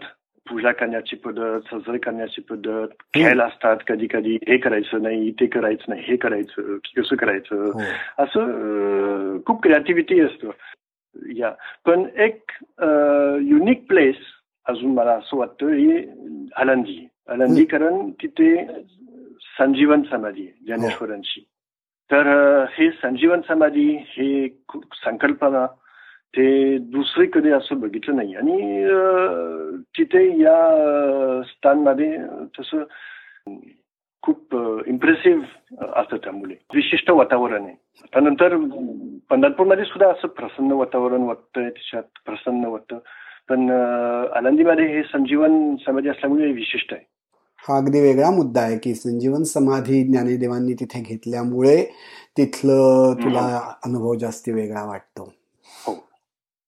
पूजा 0.51 0.73
करण्याची 0.73 1.17
पद्धत 1.17 1.75
सजरे 1.75 1.99
करण्याची 1.99 2.41
पद्धत 2.41 2.87
खेळ 3.15 3.41
असतात 3.41 3.77
कधी 3.87 4.07
कधी 4.07 4.35
हे 4.35 4.57
करायचं 4.57 5.03
नाही 5.03 5.31
ते 5.31 5.47
करायचं 5.47 5.85
नाही 5.89 6.03
हे 6.07 6.17
करायचं 6.17 6.77
कसं 6.97 7.17
करायचं? 7.17 7.83
असं 8.19 9.39
खूप 9.47 9.63
क्रिएटिव्हिटी 9.63 10.21
असतं. 10.21 10.51
या 11.37 11.51
पण 11.87 12.05
एक 12.19 12.43
युनिक 13.43 13.87
प्लेस 13.89 14.15
अजून 14.67 14.95
मला 14.95 15.11
असं 15.11 15.37
वाटतं 15.37 15.69
ही 15.69 15.97
आनंदी 16.57 17.09
आनंदी 17.29 17.65
कारण 17.65 18.11
तिथे 18.11 18.67
संजीवन 19.59 20.03
समाधी 20.03 20.47
ज्ञानेश्वरांची. 20.67 21.47
तर 22.13 22.23
हे 22.71 22.91
संजीवन 22.91 23.41
समाधी 23.49 23.99
हे 24.01 24.49
संकल्पना 25.05 25.67
ते 26.37 26.79
दुसरी 26.79 27.27
कधी 27.33 27.51
असं 27.51 27.81
बघितलं 27.81 28.17
नाही. 28.17 28.35
आणि 28.35 28.85
तिथे 29.99 30.41
या 30.41 30.59
स्थानमध्ये 31.45 32.19
तसं 32.61 32.85
खूप 34.23 34.57
इम्प्रेसिव्ह 34.87 35.45
असतं 35.97 36.17
त्यामुळे. 36.17 36.55
विशिष्ट 36.75 37.11
वातावरण 37.11 37.65
आहे. 37.65 37.75
त्यानंतर 38.13 38.57
पंढरपूरमध्ये 39.31 39.85
सुद्धा 39.85 40.11
असं 40.11 40.29
प्रसन्न 40.29 40.73
वातावरण 40.73 41.21
वाटतंय 41.21 41.71
त्याच्यात 41.71 42.03
प्रसन्न 42.27 42.65
वाटतं. 42.65 42.99
पण 43.49 43.71
आनंदीमध्ये 44.35 44.87
हे 44.87 45.03
संजीवन 45.03 45.77
समाधी 45.77 46.09
असल्यामुळे 46.09 46.53
विशिष्ट 46.53 46.93
आहे. 46.93 47.16
हा 47.69 47.77
अगदी 47.77 48.01
वेगळा 48.01 48.31
मुद्दा 48.31 48.61
आहे 48.61 48.79
की 48.79 48.95
संजीवन 48.95 49.43
समाधी 49.43 50.03
ज्ञानेदेवांनी 50.05 50.75
तिथे 50.75 51.01
घेतल्यामुळे 51.01 51.85
तिथलं 52.37 53.15
तुला 53.15 53.75
अनुभव 53.85 54.15
जास्ती 54.15 54.53
वेगळा 54.53 54.85
वाटतो. 54.85 55.33
हो. 55.87 55.95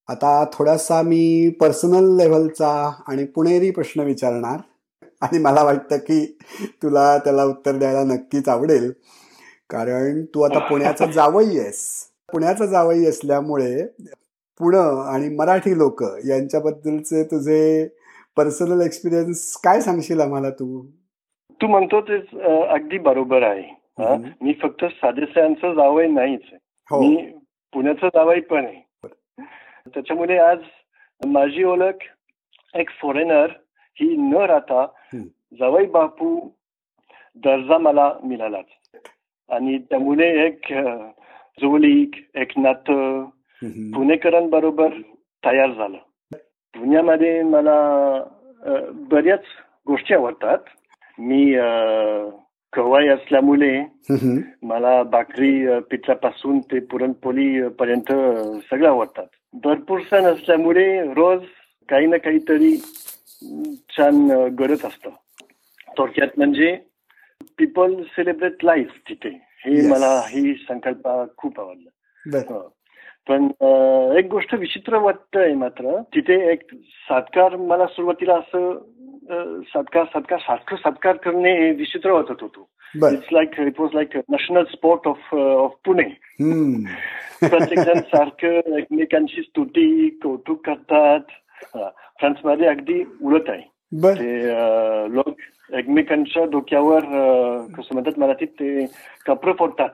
आता 0.09 0.45
थोडासा 0.53 1.03
मी 1.03 1.51
पर्सनल 1.51 2.17
लेव्हलचा 2.17 2.91
आणि 3.09 3.25
पुणेरी 3.25 3.71
प्रश्न 3.71 4.01
विचारणार 4.01 4.59
आणि 5.21 5.39
मला 5.39 5.63
वाटतं 5.63 5.97
की 5.97 6.39
तुला 6.83 7.19
त्याला 7.19 7.45
उत्तर 7.45 7.77
द्यायला 7.77 8.03
नक्कीच 8.05 8.49
आवडेल. 8.49 8.93
कारण 9.71 10.25
तू 10.25 10.41
आता 10.41 10.59
पुण्याचा 10.59 11.07
जावई 11.13 11.59
आहेस. 11.59 12.05
पुण्याचा 12.33 12.67
जावई 12.67 13.05
असल्यामुळे 13.05 13.87
पुणं 14.59 15.03
आणि 15.15 15.29
मराठी 15.29 15.79
लोक 15.79 16.03
यांच्याबद्दलचे 16.03 17.25
तुझे 17.25 17.89
पर्सनल 18.39 18.81
एक्सपिरियन्स 18.85 19.41
काय 19.65 19.81
सांगशील 19.81 20.21
आम्हाला 20.21 20.51
तू? 20.51 20.87
तू 21.61 21.67
म्हणतो 21.67 22.01
ते 22.01 22.17
अगदी 22.67 22.99
बरोबर 22.99 23.43
आहे. 23.43 23.77
मी 24.43 24.53
फक्त 24.63 24.85
साधेसायांचं 24.85 25.75
जावई 25.75 26.07
नाहीच 26.07 26.43
हो. 26.91 27.01
मी 27.01 27.17
पुण्याचं 27.73 28.09
जावई 28.15 28.41
पण 28.41 28.65
आहे. 28.65 29.09
त्याच्यामुळे 29.95 30.39
आज 30.39 30.59
माझी 31.27 31.65
ओळख 31.65 32.05
एक 32.75 32.91
फॉरेनर 33.03 33.51
ही 33.97 34.17
न 34.17 34.37
राहता 34.37 34.87
जावई 35.59 35.87
बापू 35.87 36.39
दर्जा 37.37 37.79
मला 37.79 38.13
मिळालाच. 38.25 38.99
आणि 39.49 39.79
त्यामुळे 39.79 40.29
एक 40.47 40.73
जोलीक 41.63 42.11
एक 42.35 42.59
नातं 42.59 43.25
पुणेकरांबरोबर 43.95 44.89
तयार 45.45 45.71
झालं. 45.71 45.99
पुण्यामध्ये 46.75 47.43
मला 47.43 47.79
बऱ्याच 49.11 49.45
गोष्टी 49.87 50.15
आवडतात. 50.15 50.59
मी 51.19 51.55
कवाई 52.73 53.09
असल्यामुळे 53.09 53.79
मला 54.63 55.03
भाकरी 55.03 55.81
पिठापासून 55.91 56.59
ते 56.61 56.81
पुरणपोळी 56.81 57.69
पर्यंत 57.69 58.13
सगळं 58.71 58.89
आवडतात. 58.89 59.27
भरपूर 59.65 60.01
सण 60.01 60.25
असल्यामुळे 60.25 61.01
रोज 61.15 61.43
काही 61.89 62.07
ना 62.07 62.17
काहीतरी 62.17 62.77
छान 63.91 64.27
गरज 64.59 64.85
असतं. 64.85 65.11
थोडक्यात 65.97 66.29
म्हणजे 66.37 66.77
पीपल 67.59 68.03
सेलिब्रेट 68.03 68.65
लाईफ 68.65 68.99
तिथे. 69.09 69.29
हे 69.65 69.81
मला 69.89 70.21
ही 70.29 70.55
संकल्पना 70.69 71.25
खूप 71.37 71.61
आवडलं. 71.61 71.89
पण 73.29 73.45
एक 74.19 74.27
गोष्ट 74.31 74.55
विचित्र 74.55 74.97
वाटतंय 74.97 75.55
मात्र 75.55 76.01
तिथे 76.15 76.53
एक 76.53 76.63
सत्कार 76.75 77.57
मला 77.57 77.87
सुरुवातीला 77.87 78.35
असं 78.35 78.79
सत्कार 79.63 80.05
सत्कार 80.05 80.39
सारखं 80.39 80.77
सत्कार 80.77 81.17
करणे 81.17 81.71
विचित्र 81.71 82.11
वाटत 82.11 82.43
होतो. 82.43 82.69
It's 83.13 83.27
like 83.33 83.51
it 83.59 83.81
was 83.81 83.91
like 83.95 84.17
national 84.17 84.65
sport 84.65 85.09
of 85.09 85.35
of 85.35 85.73
Pune 85.87 86.03
प्रत्येक 87.49 87.79
जण 87.79 87.99
सारखं 87.99 88.77
एकमेकांची 88.79 89.43
स्तुती 89.43 90.09
कौतुक 90.09 90.67
करतात. 90.67 91.21
फ्रान्समध्ये 92.21 92.67
अगदी 92.67 93.05
उलट 93.23 93.51
आहे. 93.51 93.63
ते 94.05 94.49
लोक 95.15 95.29
एकमेकांच्या 95.73 96.45
डोक्यावर 96.45 97.01
कसं 97.77 97.89
म्हणतात 97.93 98.19
मराठीत 98.19 98.49
ते 98.49 98.87
कपडे 99.27 99.53
फोडतात. 99.53 99.89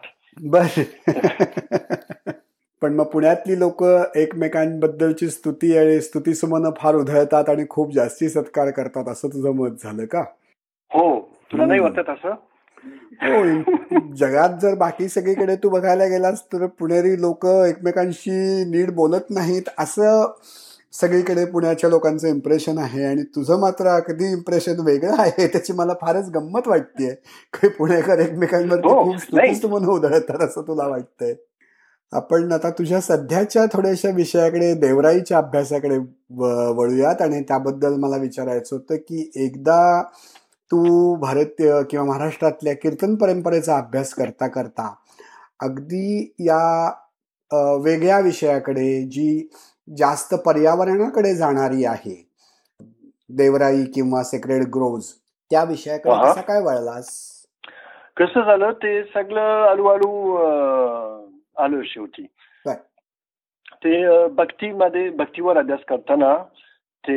बर. 0.45 0.83
पण 2.85 2.95
मग 2.95 3.05
पुण्यातली 3.05 3.59
लोक 3.59 3.85
एकमेकांबद्दलची 4.17 5.29
स्तुती 5.29 5.79
आणि 5.79 6.01
स्तुतीसुमन 6.01 6.71
फार 6.79 6.95
उधळतात 6.95 7.49
आणि 7.49 7.65
खूप 7.71 7.93
जास्ती 7.95 8.29
सत्कार 8.29 8.71
करतात 8.71 9.09
असं 9.09 9.29
तुझं 9.29 9.51
मत 9.51 9.69
झालं 9.85 10.05
का? 10.05 10.25
हो 10.91 11.21
तुला 11.53 11.67
नाही 11.67 11.81
वाटत 11.81 12.11
असं? 12.11 12.31
हो 13.23 13.63
जगात 14.17 14.49
जर 14.63 14.75
बाकी 14.75 15.09
सगळीकडे 15.09 15.57
तू 15.57 15.69
बघायला 15.69 16.07
गेलास 16.07 16.45
तर 16.45 16.67
पुणेरी 16.67 17.21
लोक 17.21 17.47
एकमेकांशी 17.47 18.65
नीट 18.65 18.91
बोलत 18.91 19.31
नाहीत 19.31 19.63
असं 19.79 20.27
सगळीकडे 20.93 21.45
पुण्याच्या 21.45 21.91
लोकांचं 21.91 22.29
इम्प्रेशन 22.29 22.79
आहे. 22.79 23.05
आणि 23.05 23.23
तुझं 23.23 23.61
मात्र 23.61 23.87
अगदी 23.87 24.33
इम्प्रेशन 24.33 24.81
वेगळं 24.81 25.15
आहे 25.19 25.47
त्याची 25.47 25.73
मला 25.73 25.93
फारच 26.01 26.31
गंमत 26.31 26.69
वाटतेय. 26.69 27.11
काही 27.53 27.69
पुणेकर 27.69 28.19
एकमेकांवर 28.19 28.79
हो, 28.79 29.13
खूप 29.13 29.75
उधळतात 29.75 30.43
असं 30.43 30.63
तुला 30.63 30.89
वाटतंय. 30.89 31.35
आपण 32.15 32.53
आता 32.53 32.71
तुझ्या 32.71 33.01
सध्याच्या 33.01 33.65
थोड्याशा 33.67 34.11
विषयाकडे 34.11 34.75
देवराईच्या 34.75 35.39
अभ्यासाकडे 35.39 35.99
वळूयात 36.77 37.23
आणि 37.23 37.41
त्याबद्दल 37.41 37.95
मला 37.95 38.17
विचारायचं 38.17 38.77
होतं 38.77 38.97
की 38.97 39.31
एकदा 39.37 40.03
तू 40.71 41.15
भारतीय 41.15 41.83
किंवा 41.91 42.07
महाराष्ट्रातल्या 42.07 42.75
कीर्तन 42.75 43.15
परंपरेचा 43.15 43.77
अभ्यास 43.77 44.15
करता 44.15 44.47
करता 44.47 44.95
अगदी 45.61 46.35
या 46.39 46.91
वेगळ्या 47.77 48.21
विषयाकडे 48.21 49.03
जी 49.03 49.49
जास्त 49.97 50.35
पर्यावरणाकडे 50.35 51.35
जाणारी 51.35 51.85
आहे 51.85 52.31
देवराई 53.29 53.85
किंवा 53.85 54.23
सेक्रेड 54.23 54.63
ग्रोज 54.63 55.05
त्या 55.51 55.65
विषयाकडे 55.65 56.11
कसा 56.11 56.41
काय 56.41 56.61
वळलास? 56.63 57.09
कसं 58.17 58.41
झालं? 58.41 58.71
ते 58.73 59.03
सगळं 59.03 59.71
हळूहळू 59.71 60.37
आलो 61.57 61.83
शेवटी. 61.85 62.27
ते 63.85 64.27
भक्तीमध्ये 64.35 65.09
भक्तीवर 65.11 65.57
अभ्यास 65.59 65.81
करताना 65.89 66.35
ते 67.05 67.17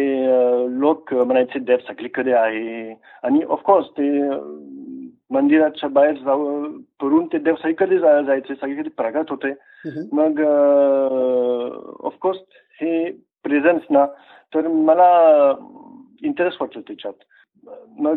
लोक 0.79 1.13
म्हणायचे 1.13 1.59
देव 1.59 1.77
सगळीकडे 1.87 2.31
आहे. 2.33 2.93
आणि 3.23 3.41
ऑफकोर्स 3.49 3.85
ते 3.97 4.09
मंदिराच्या 5.31 5.89
बाहेर 5.89 6.15
जाऊ 6.15 6.63
करून 7.01 7.25
ते 7.27 7.37
देव 7.37 7.55
सगळीकडे 7.55 7.97
जायचे 7.99 8.55
सगळीकडे 8.55 8.89
प्रगत 8.97 9.29
होते. 9.29 9.51
मग 10.13 10.41
ऑफकोर्स 12.05 12.39
हे 12.81 13.09
प्रेझन्स 13.43 13.83
ना 13.89 14.05
तर 14.53 14.67
मला 14.67 15.09
इंटरेस्ट 16.23 16.61
वाटतो 16.61 16.81
त्याच्यात. 16.81 17.13
मग 17.99 18.15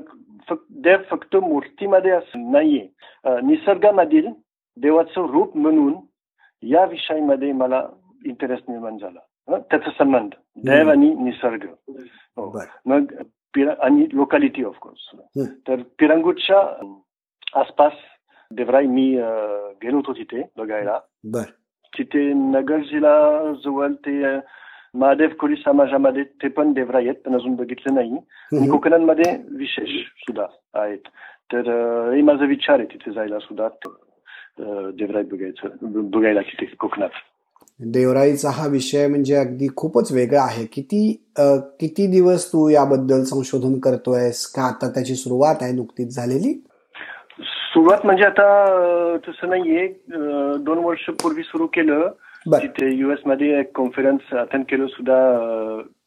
फक्त 0.48 0.64
देव 0.82 0.98
फक्त 1.10 1.36
मूर्तीमध्ये 1.36 2.10
असं 2.10 2.50
नाहीये. 2.52 2.86
निसर्गामधील 3.42 4.26
देवाचं 4.76 5.26
रूप 5.32 5.56
म्हणून 5.56 5.94
या 6.62 6.84
विषयामध्ये 6.84 7.52
मला 7.52 7.86
इंटरेस्ट 8.26 8.64
निर्माण 8.70 8.98
झाला. 8.98 9.20
त्याचा 9.58 9.90
संबंध. 9.98 10.30
देव 10.56 10.90
आणि 10.90 11.14
निसर्ग. 11.14 11.64
हो. 12.36 12.50
मग 12.86 13.04
आणि 13.80 14.06
लोकॅलिटी 14.12 14.64
ऑफकोर्स 14.64 15.16
तर 15.68 15.76
पिरंगूटच्या 15.98 16.86
आसपास 17.60 17.92
देवराई 18.50 18.86
मी 18.86 19.20
गेलो 19.82 19.96
होतो 19.96 20.12
तिथे 20.12 20.42
बघायला. 20.56 20.98
तिथे 21.98 22.32
नगर 22.32 22.76
जिल्हा 22.76 23.52
जवळ 23.64 23.92
ते 23.92 24.22
महादेव 24.94 25.28
खोली 25.38 25.62
समाजामध्ये 25.64 26.22
ते 26.22 26.48
पण 26.48 26.72
देवराई 26.72 27.04
आहेत 27.04 27.22
पण 27.26 27.34
अजून 27.34 27.54
बघितलं 27.54 27.94
नाही. 27.94 28.16
कोकणांमध्ये 28.70 29.56
विशेष 29.56 30.06
सुद्धा 30.06 30.46
आहेत. 30.74 30.98
तर 31.52 31.60
हे 32.14 32.22
माझा 32.22 32.44
विचार 32.44 32.78
आहे 32.78 32.88
तिथे 32.94 33.12
जायला 33.12 33.38
सुद्धा. 33.38 33.68
देवराई 34.98 35.22
बघायचं 35.22 36.10
बघायला 36.10 36.40
तिथे 36.40 36.66
कोकणात. 36.80 37.08
देवराईचा 37.80 38.50
हा 38.50 38.66
विषय 38.66 39.06
म्हणजे 39.08 39.34
अगदी 39.34 39.66
खूपच 39.76 40.12
वेगळा 40.12 40.42
आहे. 40.42 40.64
किती 40.72 41.12
किती 41.80 42.06
दिवस 42.06 42.46
तू 42.48 42.68
याबद्दल 42.68 43.22
संशोधन 43.22 43.78
करतोयस? 43.78 44.46
का 44.46 44.62
आता 44.62 44.90
त्याची 44.90 45.14
सुरुवात 45.14 45.62
आहे 45.62 45.72
नुकतीच 45.72 46.16
झालेली? 46.16 46.52
सुरुवात 47.72 48.04
म्हणजे 48.04 48.24
आता 48.24 49.16
तसं 49.28 49.48
नाहीये. 49.48 49.86
दोन 50.64 50.78
वर्ष 50.78 51.10
पूर्वी 51.22 51.42
सुरू 51.42 51.66
केलं. 51.66 52.08
तिथे 52.46 52.94
युएसमध्ये 52.96 53.58
एक 53.60 53.70
कॉन्फरन्स 53.76 54.34
अटेंड 54.34 54.64
केलं 54.68 54.86
सुद्धा 54.86 55.16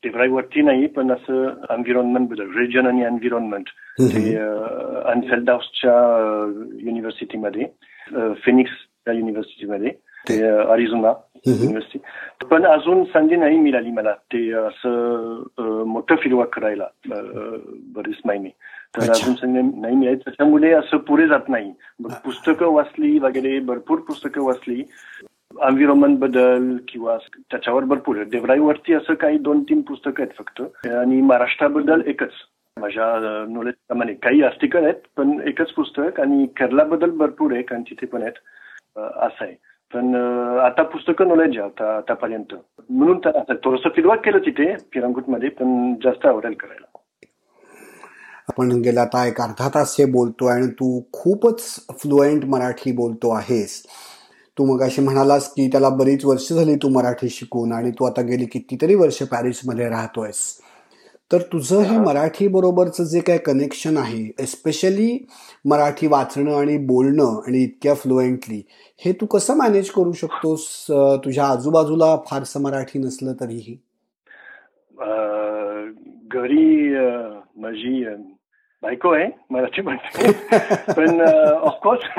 देवराईवरती 0.03 0.61
नाही 0.61 0.87
पण 0.87 1.11
असं 1.11 1.43
एन्व्हिरॉन्मेंटबद्दल 1.69 2.57
रिजन 2.57 2.87
आणि 2.87 3.01
एन्व्हिरॉन्मेंट 3.01 3.65
ते 3.99 4.35
अनफेल्डाउसच्या 5.11 5.93
युनिव्हर्सिटीमध्ये 6.79 7.65
फिनिक्स 8.11 8.71
या 9.07 9.13
युनिव्हर्सिटीमध्ये 9.13 9.91
ते 10.29 10.41
अरिझोना 10.47 11.13
युनिव्हर्सिटी 11.47 12.45
पण 12.51 12.65
अजून 12.65 13.03
संधी 13.03 13.35
नाही 13.35 13.57
मिळाली 13.57 13.91
मला 13.91 14.13
ते 14.13 14.49
असं 14.51 15.83
मोठं 15.87 16.15
फिरवा 16.15 16.45
करायला 16.45 16.87
बरेच 17.07 18.21
महिने 18.25 18.49
तर 18.97 19.11
अजून 19.11 19.33
संधी 19.33 19.61
नाही 19.81 19.95
मिळाली 19.95 20.17
त्याच्यामुळे 20.17 20.71
असं 20.71 20.97
पुढे 20.97 21.27
जात 21.27 21.49
नाही 21.49 21.71
पुस्तकं 22.03 22.73
वाचली 22.73 23.17
वगैरे 23.19 23.59
भरपूर 23.59 23.99
पुस्तकं 23.99 24.43
वाचली 24.43 24.83
एन्व्हायरमेंटबद्दल 25.61 26.75
किंवा 26.87 27.17
त्याच्यावर 27.51 27.83
भरपूर 27.83 28.23
देवराईवरती 28.23 28.93
असं 28.93 29.13
काही 29.13 29.37
दोन 29.37 29.63
तीन 29.63 29.81
पुस्तकं 29.81 30.23
आहेत 30.23 30.37
फक्त 30.37 30.87
आणि 30.87 31.21
महाराष्ट्राबद्दल 31.21 32.01
एकच 32.05 32.31
माझ्या 32.77 33.05
नॉलेज 33.49 33.73
प्रमाणे 33.87 34.13
काही 34.13 34.41
आर्टिकल 34.43 34.83
आहेत 34.83 35.01
पण 35.17 35.39
एकच 35.47 35.71
पुस्तक 35.73 36.19
आणि 36.19 36.45
केरलाबद्दल 36.57 37.09
भरपूर 37.17 37.53
आहे 37.53 37.61
कारण 37.61 37.81
तिथे 37.81 38.05
पण 38.05 38.21
आहेत 38.21 38.39
असं 38.97 39.43
आहे. 39.45 39.53
पण 39.93 40.15
आता 40.61 40.83
पुस्तकं 40.83 41.27
नॉलेज 41.27 41.57
आता 41.59 41.95
आतापर्यंत. 41.97 42.53
म्हणून 42.89 43.17
तर 43.17 43.35
आता 43.35 43.53
थोडंसं 43.63 43.89
फिरवाक 43.95 44.25
केलं 44.25 44.39
तिथे 44.45 44.73
मध्ये 45.27 45.49
पण 45.49 45.93
जास्त 46.03 46.25
आवडेल 46.25 46.53
करायला. 46.53 46.85
आपण 48.49 48.71
गेला 48.85 49.01
आता 49.01 49.25
एक 49.27 49.41
अर्धा 49.41 49.67
तास 49.75 49.95
हे 49.99 50.05
बोलतो 50.11 50.45
आणि 50.45 50.67
तू 50.79 50.99
खूपच 51.13 51.63
फ्लुएंट 51.91 52.45
मराठी 52.45 52.91
बोलतो 52.91 53.29
आहेस. 53.35 53.81
तू 54.57 54.65
मग 54.65 54.81
अशी 54.83 55.01
म्हणालास 55.01 55.47
की 55.53 55.67
त्याला 55.67 55.89
बरीच 55.89 56.25
वर्ष 56.25 56.51
झाली 56.53 56.75
तू 56.75 56.89
मराठी 56.89 57.29
शिकून 57.29 57.71
आणि 57.73 57.91
तू 57.91 58.05
आता 58.05 58.21
गेली 58.21 58.45
कितीतरी 58.45 58.95
वर्ष 58.95 59.21
पॅरिसमध्ये 59.23 59.89
राहतोयस. 59.89 60.41
तर 61.31 61.41
तुझं 61.41 61.81
हे 61.81 61.97
मराठी 61.97 62.47
बरोबरचं 62.47 63.03
जे 63.03 63.19
काय 63.19 63.37
कनेक्शन 63.37 63.97
आहे 63.97 64.31
एस्पेशली 64.39 65.27
मराठी 65.65 66.07
वाचणं 66.07 66.55
आणि 66.55 66.77
बोलणं 66.77 67.41
आणि 67.47 67.63
इतक्या 67.63 67.93
फ्लुएंटली 67.93 68.63
हे 69.05 69.11
तू 69.11 69.25
कसं 69.25 69.57
मॅनेज 69.57 69.89
करू 69.89 70.11
शकतोस? 70.11 70.85
तुझ्या 71.25 71.45
आजूबाजूला 71.45 72.17
फारसं 72.29 72.61
मराठी 72.61 72.99
नसलं 72.99 73.33
तरीही. 73.33 73.77
घरी 76.31 76.95
माझी 77.57 78.05
बायको 78.83 79.09
आहे 79.09 79.27
मराठी 79.51 79.81
म्हणते 79.81 80.31
पण 80.93 81.21
ऑफकोर्स 81.21 82.07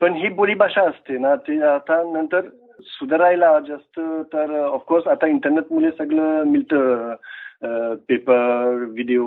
पण 0.00 0.12
ही 0.12 0.28
बोलीभाषा 0.28 0.88
असते 0.88 1.18
ना 1.18 1.34
ते 1.34 1.62
आता 1.62 2.12
नंतर 2.12 2.40
सुधारायला 2.86 3.58
जास्त 3.60 4.00
तर 4.32 4.58
ऑफकोर्स 4.60 5.06
आता 5.06 5.26
इंटरनेटमुळे 5.26 5.90
सगळं 5.90 6.44
मिळतं. 6.44 7.14
पेपर 8.08 8.74
व्हिडिओ 8.88 9.24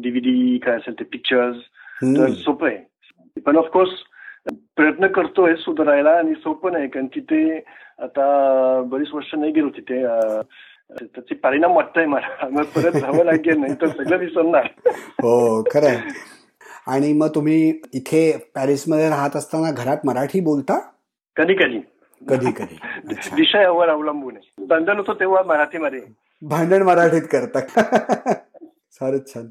डीव्हीडी 0.00 0.58
काय 0.58 0.76
असेल 0.76 0.94
ते 0.98 1.04
पिक्चर्स 1.04 1.56
तर 2.02 2.30
सोपं 2.30 2.66
आहे. 2.68 3.40
पण 3.40 3.56
ऑफकोर्स 3.56 3.90
प्रयत्न 4.76 5.06
करतोय 5.06 5.54
सुधारायला 5.54 6.10
आणि 6.10 6.34
सोपं 6.34 6.72
नाही 6.72 6.88
कारण 6.88 7.06
तिथे 7.06 7.56
आता 7.98 8.26
बरीच 8.86 9.08
वर्ष 9.12 9.34
नाही 9.34 9.52
गेलो 9.52 9.68
तिथे 9.68 10.02
त्याचे 11.06 11.34
परिणाम 11.34 11.76
वाटतंय 11.76 12.06
मला. 12.06 12.48
मग 12.48 12.62
परत 12.62 12.92
जावं 12.92 13.24
लागेल 13.24 13.58
नाही 13.58 13.74
तर 13.74 13.86
सगळं 13.86 14.16
विसरणार. 14.16 14.68
हो 15.22 15.62
खरंय. 15.62 15.96
आणि 16.86 17.12
मग 17.12 17.28
तुम्ही 17.34 17.80
इथे 17.94 18.50
पॅरिसमध्ये 18.54 19.08
राहत 19.08 19.36
असताना 19.36 19.70
घरात 19.70 19.96
मराठी 20.04 20.40
बोलता? 20.40 20.78
कधी 21.36 21.54
कधी. 21.54 21.80
कधी 22.28 22.50
कधी. 22.50 22.78
विषयावर 23.36 23.88
अवलंबून 23.88 24.36
आहे. 24.36 24.66
भांडण 24.66 24.96
होतो 24.96 25.14
तेव्हा 25.14 25.42
मराठीमध्ये. 25.42 26.00
भांडण 26.42 26.82
मराठीत 26.82 27.22
करता. 27.22 27.60
फारच 29.00 29.34
छान. 29.34 29.48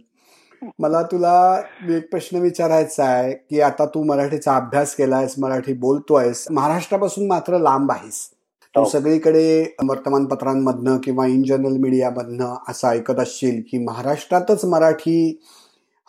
मला 0.79 1.01
तुला 1.01 1.61
एक 1.89 2.11
प्रश्न 2.11 2.37
विचारायचा 2.37 3.03
आहे 3.03 3.33
की 3.33 3.61
आता 3.61 3.85
तू 3.85 4.03
मराठीचा 4.03 4.55
अभ्यास 4.55 4.95
केलायस 4.95 5.35
मराठी 5.39 5.73
बोलतोयस 5.73 6.47
महाराष्ट्रापासून 6.51 7.27
मात्र 7.27 7.57
लांब 7.57 7.91
आहेस. 7.91 8.29
तू 8.75 8.79
हो. 8.79 8.89
सगळीकडे 8.89 9.75
वर्तमानपत्रांमधनं 9.83 10.97
किंवा 10.97 11.25
इन 11.25 11.43
जनरल 11.43 11.77
मीडियामधनं 11.77 12.55
असं 12.67 12.87
ऐकत 12.87 13.19
असशील 13.19 13.61
की 13.71 13.77
महाराष्ट्रातच 13.77 14.65
मराठी 14.65 15.41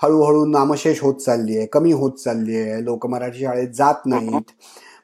हळूहळू 0.03 0.47
नामशेष 0.47 1.03
होत 1.03 1.15
चालली 1.15 1.57
आहे 1.59 1.67
कमी 1.67 1.93
होत 1.93 2.13
चालली 2.13 2.57
आहे 2.57 2.85
लोक 2.85 3.07
मराठी 3.07 3.39
शाळेत 3.39 3.69
जात 3.69 4.07
नाहीत. 4.07 4.51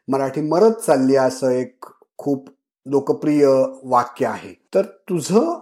मराठी 0.08 0.40
मरत 0.40 0.72
चालली 0.72 1.16
आहे 1.16 1.28
असं 1.28 1.50
एक 1.50 1.84
खूप 2.18 2.48
लोकप्रिय 2.86 3.46
वाक्य 3.84 4.26
आहे. 4.26 4.52
तर 4.74 4.82
तुझं 4.82 5.58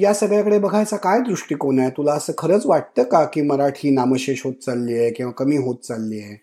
या 0.00 0.14
सगळ्याकडे 0.14 0.58
बघायचा 0.58 0.96
काय 0.96 1.20
दृष्टिकोन 1.20 1.78
आहे? 1.78 1.90
तुला 1.90 2.12
असं 2.12 2.32
खरंच 2.38 2.66
वाटतं 2.66 3.02
का 3.02 3.24
की 3.24 3.42
मराठी 3.42 3.90
नामशेष 3.90 4.42
होत 4.44 4.54
चालली 4.54 4.98
आहे 4.98 5.10
किंवा 5.10 5.32
कमी 5.32 5.56
होत 5.56 5.76
चालली 5.76 6.20
आहे? 6.20 6.36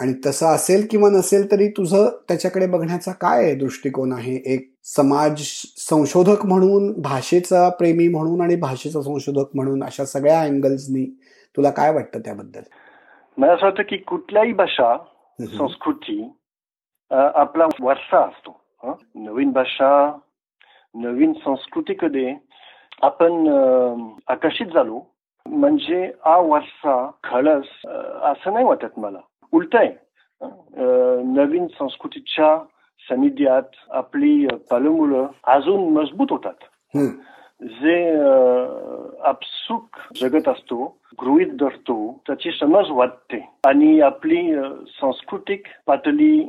आणि 0.00 0.12
तसं 0.26 0.46
असेल 0.46 0.86
किंवा 0.90 1.10
नसेल 1.10 1.50
तरी 1.52 1.68
तुझं 1.68 2.08
त्याच्याकडे 2.28 2.66
बघण्याचा 2.66 3.12
काय 3.12 3.54
दृष्टिकोन 3.54 4.12
आहे? 4.12 4.34
एक 4.44 4.72
समाज 4.84 5.42
संशोधक 5.90 6.46
म्हणून 6.46 6.92
भाषेचा 7.00 7.68
प्रेमी 7.68 8.08
म्हणून 8.08 8.40
आणि 8.40 8.56
भाषेचा 8.56 9.02
संशोधक 9.02 9.50
म्हणून 9.54 9.84
अशा 9.84 10.04
सगळ्या 10.04 10.40
अँगल्सनी 10.40 11.04
तुला 11.56 11.70
काय 11.70 11.92
वाटतं 11.92 12.20
त्याबद्दल? 12.20 12.60
मला 13.38 13.52
असं 13.52 13.66
वाटतं 13.66 13.82
की 13.82 13.96
कुठल्याही 13.96 14.52
भाषा 14.52 14.96
संस्कृती 15.38 16.22
आपला 17.10 17.66
वारसा 17.80 18.18
असतो 18.18 18.58
नवीन 19.14 19.50
भाषा 19.50 19.90
नवीन 20.94 21.32
संस्कृतीकडे 21.32 22.34
आपण 23.02 23.48
आकर्षित 24.28 24.66
झालो 24.66 25.00
म्हणजे 25.46 26.04
हा 26.24 26.36
वारसा 26.36 27.10
खळस 27.24 27.86
असं 28.22 28.52
नाही 28.52 28.64
वाटत 28.64 28.98
मला 28.98 29.18
उलट 29.52 29.76
आहे 29.76 29.92
नवीन 31.24 31.66
संस्कृतीच्या 31.66 32.58
सानिध्यात 33.08 33.76
आपली 33.90 34.46
पालमुलं 34.70 35.26
अजून 35.44 35.88
मजबूत 35.92 36.26
होतात 36.30 36.96
जे 37.60 37.96
आपसुक 39.28 39.96
जगत 40.16 40.48
असतो 40.48 40.84
गृहित 41.20 41.52
धरतो 41.60 41.96
त्याची 42.26 42.50
समज 42.50 42.90
वाटते 42.90 43.38
आणि 43.66 44.00
आपली 44.00 44.42
सांस्कृतिक 44.90 45.66
पातळी 45.86 46.40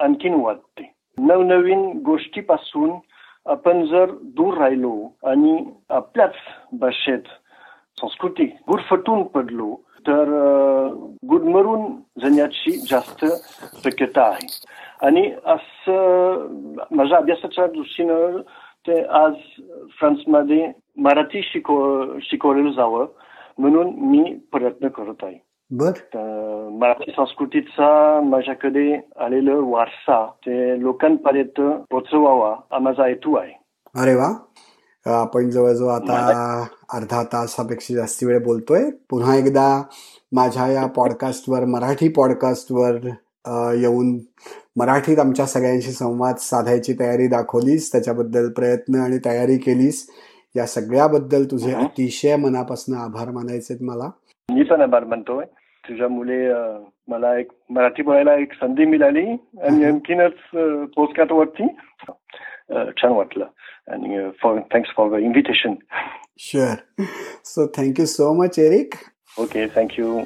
आणखीन 0.00 0.34
वाटते 0.34 0.90
नवनवीन 1.18 1.90
गोष्टीपासून 2.04 2.90
आपण 3.46 3.84
जर 3.86 4.10
दूर 4.36 4.58
राहिलो 4.58 4.92
आणि 5.22 5.56
आपल्याच 5.90 6.34
भाषेत 6.72 7.28
संस्कृती 7.98 8.44
गुरफटून 8.68 9.22
पडलो 9.24 9.74
तर 10.08 10.30
गुदमरून 11.28 11.90
जाण्याची 12.20 12.70
जास्त 12.90 13.24
शक्यता 13.84 14.22
आहे 14.24 14.46
आणि 15.02 15.30
असं 15.44 16.46
माझ्या 16.90 17.18
अभ्यासाच्या 17.18 17.66
दृष्टीनं 17.66 18.40
ते 18.86 19.00
आज 19.16 19.34
फ्रान्समध्ये 19.98 20.66
मराठी 20.96 21.40
शिकव 21.42 22.18
शिकवलेलं 22.22 22.72
जावं 22.72 23.06
म्हणून 23.58 23.90
मी 24.00 24.22
प्रयत्न 24.52 24.88
करत 24.88 25.24
आहे 25.24 25.38
बर 25.70 26.18
मराठी 26.72 27.10
संस्कृतीचा 27.10 27.88
माझ्याकडे 28.20 28.92
आलेलं 29.20 29.60
वारसा 29.70 30.24
ते 30.46 30.80
लोकांपर्यंत 30.80 31.60
पोचवावा 31.90 32.54
हा 32.72 32.78
माझा 32.78 33.06
हेतू 33.06 33.36
आहे 33.36 33.52
अरे 33.94 34.14
वा 34.14 34.28
आपण 35.06 35.48
जवळजवळ 35.50 35.90
आता 35.90 36.66
अर्धा 36.94 37.22
तासापेक्षा 37.22 37.94
जास्ती 37.94 38.26
वेळ 38.26 38.42
बोलतोय 38.44 38.90
पुन्हा 39.10 39.36
एकदा 39.36 39.66
माझ्या 40.32 40.66
या 40.66 40.86
पॉडकास्टवर 40.86 41.64
मराठी 41.64 42.08
पॉडकास्टवर 42.08 42.96
येऊन 43.76 44.16
मराठीत 44.76 45.18
आमच्या 45.18 45.46
सगळ्यांशी 45.46 45.92
संवाद 45.92 46.36
साधायची 46.40 46.92
तयारी 47.00 47.26
दाखवलीस 47.28 47.90
त्याच्याबद्दल 47.92 48.48
प्रयत्न 48.52 49.00
आणि 49.00 49.18
तयारी 49.24 49.56
केलीस. 49.56 50.06
या 50.54 50.66
सगळ्याबद्दल 50.66 51.44
तुझे 51.50 51.72
अतिशय 51.74 52.36
मनापासून 52.36 52.94
आभार 52.98 53.30
मानायचे 53.30 53.76
मला. 53.80 54.10
मी 54.48 54.62
पण 54.62 54.80
आभार 54.80 55.04
मानतोय. 55.04 55.44
तुझ्या 55.84 56.08
मुले 56.08 56.42
मला 57.08 57.38
एक 57.38 57.48
मराठी 57.70 58.02
बोलायला 58.02 58.34
एक 58.40 58.52
संधी 58.60 58.84
मिळाली 58.86 59.24
आणि 59.62 59.84
आणखीनच 59.84 60.32
पोस्टकार्ड 60.94 61.32
वरती 61.32 61.66
छान 63.00 63.12
वाटलं. 63.12 63.44
आणि 63.92 64.28
for 64.42 64.58
thanks 64.74 64.90
for 64.96 65.10
the 65.10 65.22
invitation 65.22 65.74
sure 66.40 67.02
so 67.44 67.66
thank you 67.76 68.06
so 68.06 68.32
much 68.34 68.58
Eric 68.58 68.94
okay 69.40 69.66
thank you 69.76 70.18